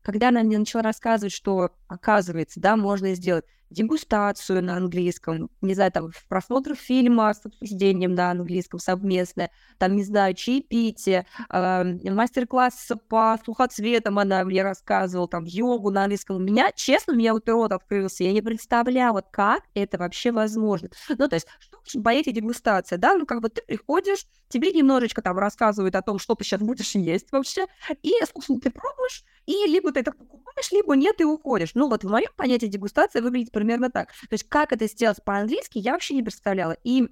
когда 0.00 0.28
она 0.28 0.42
мне 0.42 0.56
начала 0.56 0.82
рассказывать, 0.82 1.34
что, 1.34 1.72
оказывается, 1.88 2.58
да, 2.58 2.76
можно 2.76 3.14
сделать 3.14 3.44
дегустацию 3.70 4.62
на 4.62 4.76
английском, 4.76 5.50
не 5.60 5.74
знаю, 5.74 5.92
там, 5.92 6.10
просмотр 6.28 6.74
фильма 6.74 7.32
с 7.34 7.44
обсуждением 7.44 8.14
на 8.14 8.30
английском 8.30 8.80
совместное, 8.80 9.50
там, 9.78 9.96
не 9.96 10.04
знаю, 10.04 10.34
чаепитие, 10.34 11.26
э, 11.50 11.84
мастер-класс 12.10 12.92
по 13.08 13.38
сухоцветам 13.44 14.18
она 14.18 14.44
мне 14.44 14.62
рассказывала, 14.62 15.28
там, 15.28 15.44
йогу 15.44 15.90
на 15.90 16.04
английском. 16.04 16.36
У 16.36 16.40
меня, 16.40 16.70
честно, 16.74 17.12
у 17.14 17.16
меня 17.16 17.32
вот 17.32 17.48
рот 17.48 17.72
открылся, 17.72 18.24
я 18.24 18.32
не 18.32 18.42
представляла, 18.42 19.22
как 19.22 19.62
это 19.74 19.98
вообще 19.98 20.32
возможно. 20.32 20.88
Ну, 21.18 21.28
то 21.28 21.34
есть, 21.36 21.46
что 21.58 21.78
очень 21.78 22.02
боите 22.02 22.32
дегустация, 22.32 22.98
да, 22.98 23.14
ну, 23.14 23.26
как 23.26 23.40
бы 23.40 23.48
ты 23.48 23.62
приходишь, 23.66 24.26
тебе 24.48 24.70
немножечко 24.72 25.22
там 25.22 25.38
рассказывают 25.38 25.94
о 25.94 26.02
том, 26.02 26.18
что 26.18 26.34
ты 26.34 26.44
сейчас 26.44 26.60
будешь 26.60 26.94
есть 26.94 27.32
вообще, 27.32 27.66
и, 28.02 28.12
собственно, 28.32 28.60
ты 28.60 28.70
пробуешь, 28.70 29.24
и 29.46 29.66
либо 29.66 29.92
ты 29.92 30.00
это 30.00 30.12
покупаешь, 30.12 30.70
либо 30.72 30.96
нет, 30.96 31.20
и 31.20 31.24
уходишь. 31.24 31.74
Ну, 31.74 31.88
вот 31.88 32.04
в 32.04 32.10
моем 32.10 32.30
понятии 32.36 32.66
дегустация 32.66 33.22
выглядит 33.22 33.52
примерно 33.52 33.90
так. 33.90 34.08
То 34.08 34.32
есть 34.32 34.48
как 34.48 34.72
это 34.72 34.86
сделать 34.86 35.22
по-английски, 35.24 35.78
я 35.78 35.92
вообще 35.92 36.14
не 36.14 36.22
представляла. 36.22 36.76
И 36.84 37.08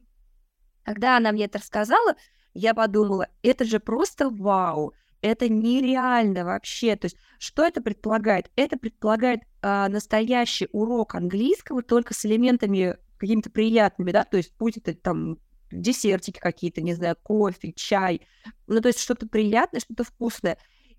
когда 0.84 1.16
она 1.16 1.32
мне 1.32 1.44
это 1.44 1.58
рассказала, 1.58 2.16
я 2.52 2.74
подумала, 2.74 3.28
это 3.42 3.64
же 3.64 3.80
просто 3.80 4.28
вау, 4.30 4.94
это 5.22 5.48
нереально 5.48 6.44
вообще. 6.44 6.96
То 6.96 7.06
есть 7.06 7.16
что 7.38 7.64
это 7.64 7.80
предполагает? 7.80 8.50
Это 8.56 8.76
предполагает 8.76 9.40
э, 9.62 9.88
настоящий 9.88 10.68
урок 10.72 11.14
английского 11.14 11.82
только 11.82 12.14
с 12.14 12.26
элементами 12.26 12.96
какими-то 13.18 13.50
приятными, 13.50 14.12
да, 14.12 14.24
то 14.24 14.36
есть 14.36 14.52
будь 14.58 14.76
это 14.76 14.94
там 14.94 15.38
десертики 15.70 16.38
какие-то, 16.38 16.82
не 16.82 16.94
знаю, 16.94 17.16
кофе, 17.22 17.72
чай, 17.72 18.20
ну, 18.66 18.80
то 18.80 18.88
есть 18.88 19.00
что-то 19.00 19.26
приятное, 19.26 19.80
что-то 19.80 20.04
вкусное. 20.04 20.58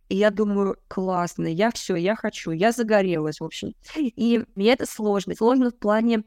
И 0.10 0.16
я 0.16 0.30
думаю, 0.30 0.78
классно, 0.88 1.48
я 1.48 1.72
все, 1.72 1.96
я 1.96 2.16
хочу, 2.16 2.52
я 2.52 2.72
загорелась, 2.72 3.40
в 3.40 3.44
общем. 3.44 3.74
И 3.96 4.44
мне 4.56 4.74
это 4.74 4.86
сложно. 4.86 5.36
Сложно 5.36 5.72
в 5.72 5.78
плане 5.78 6.24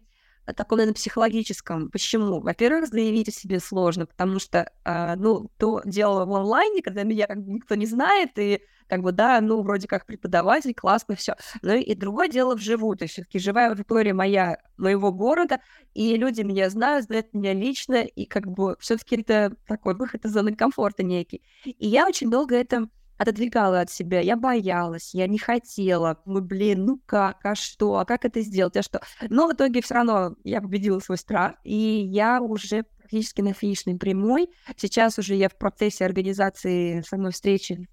э, 0.46 0.52
таком, 0.52 0.78
наверное, 0.78 0.94
психологическом. 0.94 1.90
Почему? 1.90 2.40
Во-первых, 2.40 2.88
заявить 2.88 3.28
о 3.28 3.32
себе 3.32 3.60
сложно, 3.60 4.06
потому 4.06 4.40
что, 4.40 4.70
э, 4.84 5.14
ну, 5.16 5.50
то 5.58 5.80
дело 5.84 6.24
в 6.24 6.32
онлайне, 6.32 6.82
когда 6.82 7.04
меня 7.04 7.26
как 7.26 7.42
бы 7.44 7.52
никто 7.52 7.76
не 7.76 7.86
знает, 7.86 8.38
и 8.38 8.60
как 8.88 9.02
бы, 9.02 9.12
да, 9.12 9.40
ну, 9.40 9.62
вроде 9.62 9.86
как 9.86 10.06
преподаватель, 10.06 10.74
классно, 10.74 11.14
все. 11.14 11.34
Но 11.62 11.74
и 11.74 11.94
другое 11.94 12.28
дело 12.28 12.56
вживую, 12.56 12.96
то 12.96 13.04
есть 13.04 13.12
все-таки 13.14 13.38
живая 13.38 13.68
аудитория 13.70 14.14
моя, 14.14 14.58
моего 14.76 15.12
города, 15.12 15.60
и 15.94 16.16
люди 16.16 16.40
меня 16.40 16.70
знают, 16.70 17.04
знают 17.04 17.32
меня 17.34 17.52
лично, 17.52 18.02
и 18.02 18.24
как 18.24 18.46
бы 18.46 18.76
все-таки 18.80 19.20
это 19.20 19.54
такой 19.66 19.94
выход 19.94 20.24
из 20.24 20.32
зоны 20.32 20.56
комфорта 20.56 21.02
некий. 21.02 21.42
И 21.64 21.86
я 21.86 22.06
очень 22.06 22.30
долго 22.30 22.56
это 22.56 22.88
отодвигала 23.18 23.80
от 23.80 23.90
себя, 23.90 24.20
я 24.20 24.36
боялась, 24.36 25.14
я 25.14 25.26
не 25.26 25.38
хотела. 25.38 26.20
Мы, 26.24 26.40
блин, 26.40 26.86
ну 26.86 27.00
как, 27.04 27.44
а 27.44 27.54
что, 27.54 27.98
а 27.98 28.04
как 28.04 28.24
это 28.24 28.40
сделать, 28.40 28.76
а 28.76 28.82
что? 28.82 29.00
Но 29.28 29.48
в 29.48 29.52
итоге 29.52 29.82
все 29.82 29.94
равно 29.94 30.36
я 30.44 30.62
победила 30.62 31.00
свой 31.00 31.18
страх, 31.18 31.54
и 31.64 31.74
я 31.74 32.40
уже 32.40 32.84
практически 32.98 33.40
на 33.40 33.52
финишной 33.52 33.96
прямой. 33.96 34.48
Сейчас 34.76 35.18
уже 35.18 35.34
я 35.34 35.48
в 35.48 35.56
процессе 35.56 36.04
организации 36.04 37.02
самой 37.02 37.32
встречи, 37.32 37.88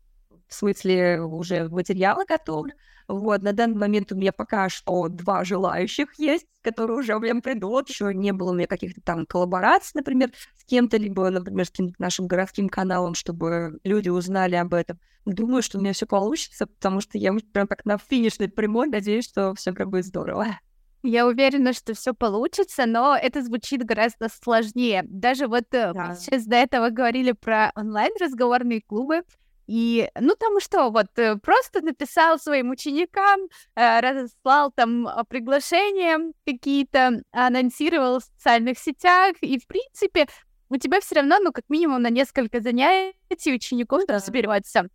в 0.47 0.53
смысле 0.53 1.21
уже 1.21 1.69
материалы 1.69 2.25
готовлю. 2.25 2.73
Вот, 3.07 3.43
на 3.43 3.53
данный 3.53 3.77
момент 3.77 4.11
у 4.11 4.15
меня 4.15 4.31
пока 4.31 4.67
что 4.67 5.07
два 5.09 5.43
желающих 5.43 6.17
есть, 6.17 6.47
которые 6.61 6.97
уже 6.97 7.19
прям 7.19 7.41
придут. 7.41 7.89
Еще 7.89 8.13
не 8.13 8.33
было 8.33 8.51
у 8.51 8.55
меня 8.55 8.67
каких-то 8.67 9.01
там 9.01 9.25
коллабораций, 9.25 9.91
например, 9.93 10.31
с 10.57 10.65
кем-то, 10.65 10.97
либо, 10.97 11.29
например, 11.29 11.65
с 11.65 11.69
каким-то 11.69 11.95
нашим 11.99 12.27
городским 12.27 12.67
каналом, 12.67 13.13
чтобы 13.13 13.79
люди 13.83 14.09
узнали 14.09 14.55
об 14.55 14.73
этом. 14.73 14.99
Думаю, 15.25 15.61
что 15.61 15.77
у 15.77 15.81
меня 15.81 15.93
все 15.93 16.07
получится, 16.07 16.65
потому 16.67 17.01
что 17.01 17.17
я 17.17 17.33
прям 17.53 17.67
так 17.67 17.85
на 17.85 17.97
финишной 17.97 18.49
прямой 18.49 18.87
надеюсь, 18.87 19.25
что 19.25 19.53
все 19.55 19.73
как 19.73 19.89
бы 19.89 20.01
здорово. 20.01 20.59
Я 21.07 21.27
уверена, 21.27 21.71
что 21.73 21.93
все 21.93 22.15
получится, 22.15 22.87
но 22.87 23.15
это 23.15 23.43
звучит 23.43 23.83
гораздо 23.83 24.27
сложнее. 24.27 25.03
Даже 25.07 25.47
вот 25.47 25.65
э, 25.71 25.93
да. 25.93 26.15
сейчас 26.15 26.45
до 26.45 26.55
этого 26.55 26.89
говорили 26.89 27.31
про 27.31 27.71
онлайн-разговорные 27.75 28.81
клубы. 28.81 29.21
И, 29.67 30.09
ну, 30.19 30.35
там 30.35 30.59
что, 30.59 30.91
вот, 30.91 31.07
э, 31.17 31.37
просто 31.37 31.81
написал 31.81 32.37
своим 32.37 32.69
ученикам, 32.69 33.41
э, 33.75 33.99
разослал 33.99 34.71
там 34.71 35.07
а, 35.07 35.23
приглашения 35.23 36.33
какие-то, 36.45 37.23
анонсировал 37.31 38.19
в 38.19 38.23
социальных 38.23 38.77
сетях, 38.77 39.35
и, 39.41 39.57
в 39.57 39.65
принципе, 39.65 40.27
у 40.69 40.77
тебя 40.77 40.99
все 41.01 41.15
равно, 41.15 41.39
ну, 41.39 41.51
как 41.51 41.65
минимум 41.69 42.01
на 42.01 42.09
несколько 42.09 42.61
занятий 42.61 43.53
учеников 43.53 44.03
да. 44.07 44.19
соберется. 44.19 44.87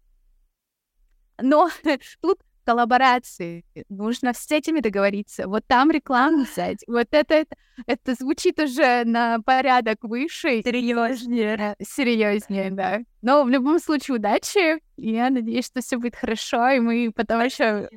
Но 1.41 1.69
тут 2.21 2.39
коллаборации, 2.65 3.65
нужно 3.89 4.33
с 4.35 4.51
этими 4.51 4.81
договориться, 4.81 5.49
вот 5.49 5.65
там 5.67 5.91
рекламу 5.91 6.45
взять, 6.45 6.85
вот 6.87 7.09
это, 7.11 7.35
это, 7.35 7.57
это 7.87 8.15
звучит 8.15 8.59
уже 8.59 9.05
на 9.05 9.41
порядок 9.41 9.99
выше. 10.03 10.63
Серьезнее. 10.63 11.77
Серьезнее, 11.81 12.71
да. 12.71 13.01
Но 13.23 13.45
в 13.45 13.49
любом 13.49 13.79
случае 13.79 14.17
удачи, 14.17 14.81
я 14.97 15.31
надеюсь, 15.31 15.67
что 15.67 15.81
все 15.81 15.97
будет 15.97 16.17
хорошо, 16.17 16.69
и 16.69 16.81
мы 16.81 17.13
потом 17.15 17.43
еще 17.45 17.89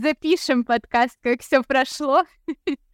запишем 0.00 0.64
подкаст, 0.64 1.16
как 1.22 1.42
все 1.42 1.62
прошло. 1.62 2.22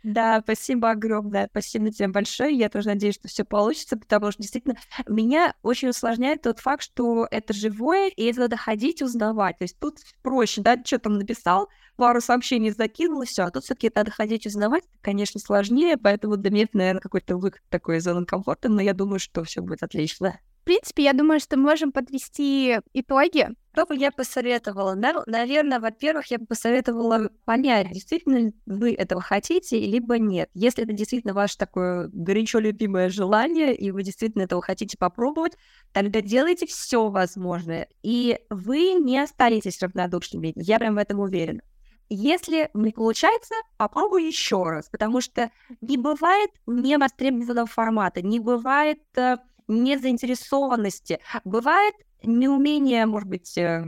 Да, 0.02 0.40
спасибо 0.42 0.90
огромное. 0.90 1.48
Спасибо 1.50 1.92
тебе 1.92 2.08
большое. 2.08 2.56
Я 2.56 2.68
тоже 2.68 2.88
надеюсь, 2.88 3.14
что 3.14 3.28
все 3.28 3.44
получится, 3.44 3.96
потому 3.96 4.32
что 4.32 4.42
действительно 4.42 4.76
меня 5.06 5.54
очень 5.62 5.90
усложняет 5.90 6.42
тот 6.42 6.58
факт, 6.58 6.82
что 6.82 7.28
это 7.30 7.52
живое, 7.52 8.08
и 8.08 8.24
это 8.24 8.40
надо 8.40 8.56
ходить 8.56 9.00
узнавать. 9.00 9.58
То 9.58 9.64
есть 9.64 9.78
тут 9.78 9.98
проще, 10.22 10.60
да, 10.60 10.76
что 10.84 10.98
там 10.98 11.18
написал, 11.18 11.68
пару 11.96 12.20
сообщений 12.20 12.70
закинул, 12.70 13.22
и 13.22 13.26
все. 13.26 13.44
А 13.44 13.50
тут 13.50 13.62
все-таки 13.62 13.92
надо 13.94 14.10
ходить 14.10 14.46
узнавать, 14.46 14.84
конечно, 15.02 15.38
сложнее, 15.38 15.96
поэтому 15.96 16.36
для 16.36 16.50
меня 16.50 16.64
это, 16.64 16.76
наверное, 16.76 17.00
какой-то 17.00 17.36
выход 17.36 17.62
такой 17.68 17.98
из 17.98 18.04
зоны 18.04 18.26
комфорта, 18.26 18.68
но 18.68 18.80
я 18.80 18.94
думаю, 18.94 19.20
что 19.20 19.44
все 19.44 19.60
будет 19.60 19.84
отлично. 19.84 20.40
В 20.62 20.64
принципе, 20.64 21.02
я 21.02 21.12
думаю, 21.12 21.40
что 21.40 21.56
мы 21.56 21.70
можем 21.70 21.90
подвести 21.90 22.78
итоги. 22.94 23.48
Что 23.72 23.84
бы 23.84 23.96
я 23.96 24.12
посоветовала? 24.12 24.94
Наверное, 25.26 25.80
во-первых, 25.80 26.26
я 26.26 26.38
бы 26.38 26.46
посоветовала 26.46 27.30
понять, 27.44 27.90
действительно 27.90 28.52
вы 28.66 28.94
этого 28.94 29.20
хотите, 29.20 29.80
либо 29.80 30.20
нет. 30.20 30.50
Если 30.54 30.84
это 30.84 30.92
действительно 30.92 31.34
ваше 31.34 31.58
такое 31.58 32.08
горячо 32.12 32.60
любимое 32.60 33.08
желание, 33.08 33.74
и 33.74 33.90
вы 33.90 34.04
действительно 34.04 34.42
этого 34.42 34.62
хотите 34.62 34.96
попробовать, 34.96 35.56
тогда 35.92 36.20
делайте 36.20 36.66
все 36.66 37.08
возможное, 37.08 37.88
и 38.04 38.38
вы 38.48 38.92
не 38.92 39.18
останетесь 39.18 39.82
равнодушными. 39.82 40.52
Я 40.54 40.78
прям 40.78 40.94
в 40.94 40.98
этом 40.98 41.18
уверена. 41.18 41.62
Если 42.08 42.70
не 42.74 42.92
получается, 42.92 43.54
попробуй 43.78 44.26
еще 44.26 44.62
раз, 44.62 44.88
потому 44.90 45.20
что 45.22 45.50
не 45.80 45.96
бывает 45.96 46.50
невостребованного 46.66 47.66
формата, 47.66 48.20
не 48.20 48.38
бывает 48.38 49.00
э, 49.16 49.38
незаинтересованности. 49.72 51.20
Бывает 51.44 51.94
неумение, 52.22 53.06
может 53.06 53.28
быть, 53.28 53.56
э, 53.58 53.84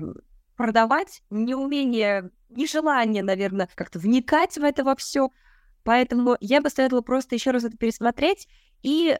продавать, 0.56 1.22
неумение, 1.30 2.30
нежелание, 2.50 3.22
наверное, 3.22 3.68
как-то 3.74 3.98
вникать 3.98 4.56
в 4.56 4.64
это 4.64 4.84
во 4.84 4.96
все. 4.96 5.30
Поэтому 5.82 6.36
я 6.40 6.60
бы 6.60 6.70
советовала 6.70 7.02
просто 7.02 7.34
еще 7.34 7.50
раз 7.50 7.64
это 7.64 7.76
пересмотреть. 7.76 8.48
И 8.82 9.18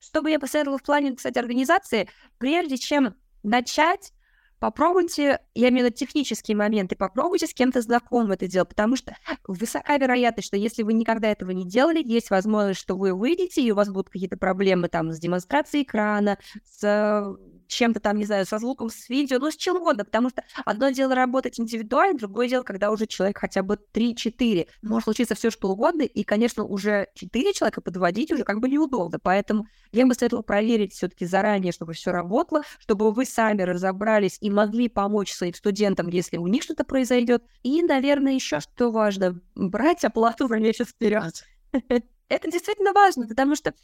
что 0.00 0.22
бы 0.22 0.30
я 0.30 0.38
посоветовала 0.38 0.78
в 0.78 0.82
плане, 0.82 1.14
кстати, 1.14 1.38
организации, 1.38 2.08
прежде 2.38 2.76
чем 2.76 3.14
начать, 3.42 4.12
попробуйте, 4.58 5.40
я 5.54 5.68
имею 5.68 5.86
в 5.86 5.88
виду 5.88 5.96
технические 5.96 6.56
моменты, 6.56 6.96
попробуйте 6.96 7.46
с 7.46 7.54
кем-то 7.54 7.80
знакомым 7.80 8.32
это 8.32 8.46
делать, 8.46 8.68
потому 8.68 8.96
что 8.96 9.16
высока 9.46 9.96
вероятность, 9.96 10.48
что 10.48 10.56
если 10.56 10.82
вы 10.82 10.92
никогда 10.92 11.28
этого 11.28 11.50
не 11.50 11.66
делали, 11.66 12.02
есть 12.04 12.30
возможность, 12.30 12.80
что 12.80 12.96
вы 12.96 13.14
выйдете, 13.14 13.62
и 13.62 13.70
у 13.70 13.74
вас 13.74 13.88
будут 13.88 14.10
какие-то 14.10 14.36
проблемы 14.36 14.88
там 14.88 15.12
с 15.12 15.18
демонстрацией 15.18 15.84
экрана, 15.84 16.38
с 16.64 17.36
чем-то 17.68 18.00
там, 18.00 18.16
не 18.16 18.24
знаю, 18.24 18.46
со 18.46 18.58
звуком, 18.58 18.90
с 18.90 19.08
видео, 19.08 19.38
ну, 19.38 19.50
с 19.50 19.56
чем 19.56 19.76
угодно, 19.76 20.04
потому 20.04 20.30
что 20.30 20.42
одно 20.64 20.90
дело 20.90 21.14
работать 21.14 21.60
индивидуально, 21.60 22.18
другое 22.18 22.48
дело, 22.48 22.62
когда 22.62 22.90
уже 22.90 23.06
человек 23.06 23.38
хотя 23.38 23.62
бы 23.62 23.78
3-4. 23.92 24.66
Может 24.82 25.04
случиться 25.04 25.34
все 25.34 25.50
что 25.50 25.68
угодно, 25.68 26.02
и, 26.02 26.24
конечно, 26.24 26.64
уже 26.64 27.08
4 27.14 27.52
человека 27.52 27.80
подводить 27.80 28.32
уже 28.32 28.44
как 28.44 28.60
бы 28.60 28.68
неудобно, 28.68 29.18
поэтому 29.18 29.66
я 29.92 30.06
бы 30.06 30.14
советовала 30.14 30.42
проверить 30.42 30.92
все-таки 30.94 31.26
заранее, 31.26 31.72
чтобы 31.72 31.92
все 31.92 32.10
работало, 32.10 32.62
чтобы 32.80 33.12
вы 33.12 33.24
сами 33.24 33.62
разобрались 33.62 34.38
и 34.40 34.50
могли 34.50 34.88
помочь 34.88 35.32
своим 35.32 35.54
студентам, 35.54 36.08
если 36.08 36.38
у 36.38 36.46
них 36.46 36.62
что-то 36.62 36.84
произойдет. 36.84 37.44
И, 37.62 37.82
наверное, 37.82 38.32
еще 38.32 38.60
что 38.60 38.90
важно, 38.90 39.40
брать 39.54 40.04
оплату 40.04 40.48
за 40.48 40.58
месяц 40.58 40.88
вперед. 40.88 41.44
Это 42.28 42.50
действительно 42.50 42.92
важно, 42.92 43.26
потому 43.26 43.56
что 43.56 43.74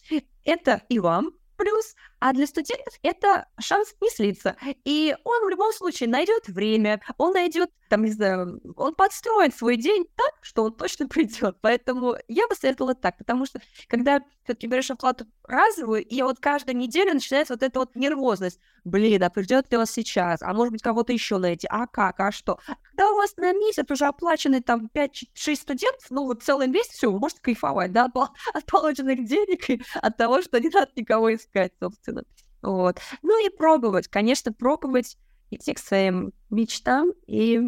это 0.44 0.82
и 0.88 0.98
вам 0.98 1.32
плюс, 1.56 1.94
а 2.24 2.32
для 2.32 2.46
студентов 2.46 2.94
это 3.02 3.46
шанс 3.60 3.92
не. 4.00 4.56
И 4.86 5.14
он 5.24 5.44
в 5.44 5.50
любом 5.50 5.74
случае 5.74 6.08
найдет 6.08 6.48
время, 6.48 7.02
он 7.18 7.34
найдет, 7.34 7.68
там, 7.90 8.02
не 8.02 8.12
знаю, 8.12 8.62
он 8.76 8.94
подстроит 8.94 9.54
свой 9.54 9.76
день 9.76 10.06
так, 10.16 10.32
что 10.40 10.64
он 10.64 10.72
точно 10.72 11.06
придет. 11.08 11.58
Поэтому 11.60 12.16
я 12.28 12.48
бы 12.48 12.54
советовала 12.54 12.94
так, 12.94 13.18
потому 13.18 13.44
что 13.44 13.60
когда 13.88 14.22
все-таки 14.44 14.66
берешь 14.66 14.90
оплату 14.90 15.26
разовую, 15.42 16.02
и 16.02 16.22
вот 16.22 16.38
каждую 16.40 16.76
неделю 16.76 17.12
начинается 17.12 17.54
вот 17.54 17.62
эта 17.62 17.78
вот 17.78 17.94
нервозность. 17.94 18.58
Блин, 18.84 19.22
а 19.22 19.30
придет 19.30 19.70
ли 19.70 19.78
он 19.78 19.86
сейчас? 19.86 20.42
А 20.42 20.52
может 20.54 20.72
быть, 20.72 20.82
кого-то 20.82 21.12
еще 21.12 21.38
найти? 21.38 21.66
А 21.70 21.86
как? 21.86 22.20
А 22.20 22.32
что? 22.32 22.58
Когда 22.90 23.10
у 23.10 23.16
вас 23.16 23.36
на 23.36 23.52
месяц 23.52 23.90
уже 23.90 24.06
оплачены 24.06 24.62
там 24.62 24.90
5-6 24.94 25.56
студентов, 25.56 26.06
ну 26.10 26.24
вот 26.24 26.42
целый 26.42 26.68
месяц, 26.68 26.92
все, 26.92 27.10
вы 27.10 27.18
можете 27.18 27.40
кайфовать, 27.42 27.92
да, 27.92 28.10
от 28.54 28.66
полученных 28.66 29.24
денег 29.26 29.68
и 29.68 29.82
от 29.94 30.16
того, 30.16 30.42
что 30.42 30.60
не 30.60 30.68
надо 30.68 30.90
никого 30.96 31.34
искать, 31.34 31.72
собственно. 31.80 32.13
Вот. 32.62 32.98
Ну 33.22 33.46
и 33.46 33.50
пробовать, 33.50 34.08
конечно, 34.08 34.52
пробовать, 34.52 35.16
идти 35.50 35.74
к 35.74 35.78
своим 35.78 36.32
мечтам 36.50 37.12
и 37.26 37.60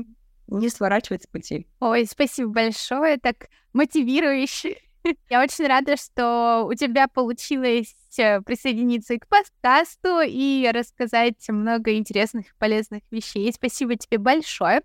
не 0.47 0.69
сворачивать 0.69 1.25
с 1.25 1.27
пути. 1.27 1.67
Ой, 1.81 2.07
спасибо 2.07 2.51
большое, 2.51 3.19
так 3.19 3.49
мотивирующе. 3.73 4.77
Я 5.31 5.43
очень 5.43 5.67
рада, 5.67 5.97
что 5.97 6.67
у 6.69 6.75
тебя 6.75 7.09
получилось 7.09 7.95
э, 8.19 8.41
присоединиться 8.41 9.19
к 9.19 9.27
подкасту 9.29 10.21
и 10.27 10.69
рассказать 10.73 11.49
много 11.49 11.95
интересных 11.95 12.47
и 12.47 12.59
полезных 12.59 13.03
вещей. 13.11 13.53
Спасибо 13.53 13.97
тебе 13.97 14.19
большое. 14.19 14.83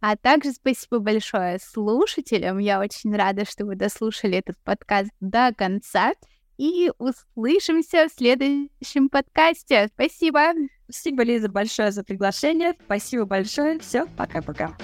А 0.00 0.16
также 0.16 0.52
спасибо 0.52 1.00
большое 1.00 1.58
слушателям. 1.58 2.58
Я 2.58 2.78
очень 2.78 3.14
рада, 3.14 3.44
что 3.44 3.64
вы 3.64 3.74
дослушали 3.74 4.38
этот 4.38 4.56
подкаст 4.58 5.10
до 5.20 5.52
конца. 5.56 6.12
И 6.58 6.90
услышимся 6.98 8.08
в 8.08 8.12
следующем 8.12 9.08
подкасте. 9.08 9.88
Спасибо. 9.94 10.52
Спасибо, 10.84 11.22
Лиза, 11.22 11.48
большое 11.48 11.92
за 11.92 12.02
приглашение. 12.02 12.74
Спасибо 12.84 13.24
большое. 13.24 13.78
Все, 13.78 14.06
пока-пока. 14.16 14.76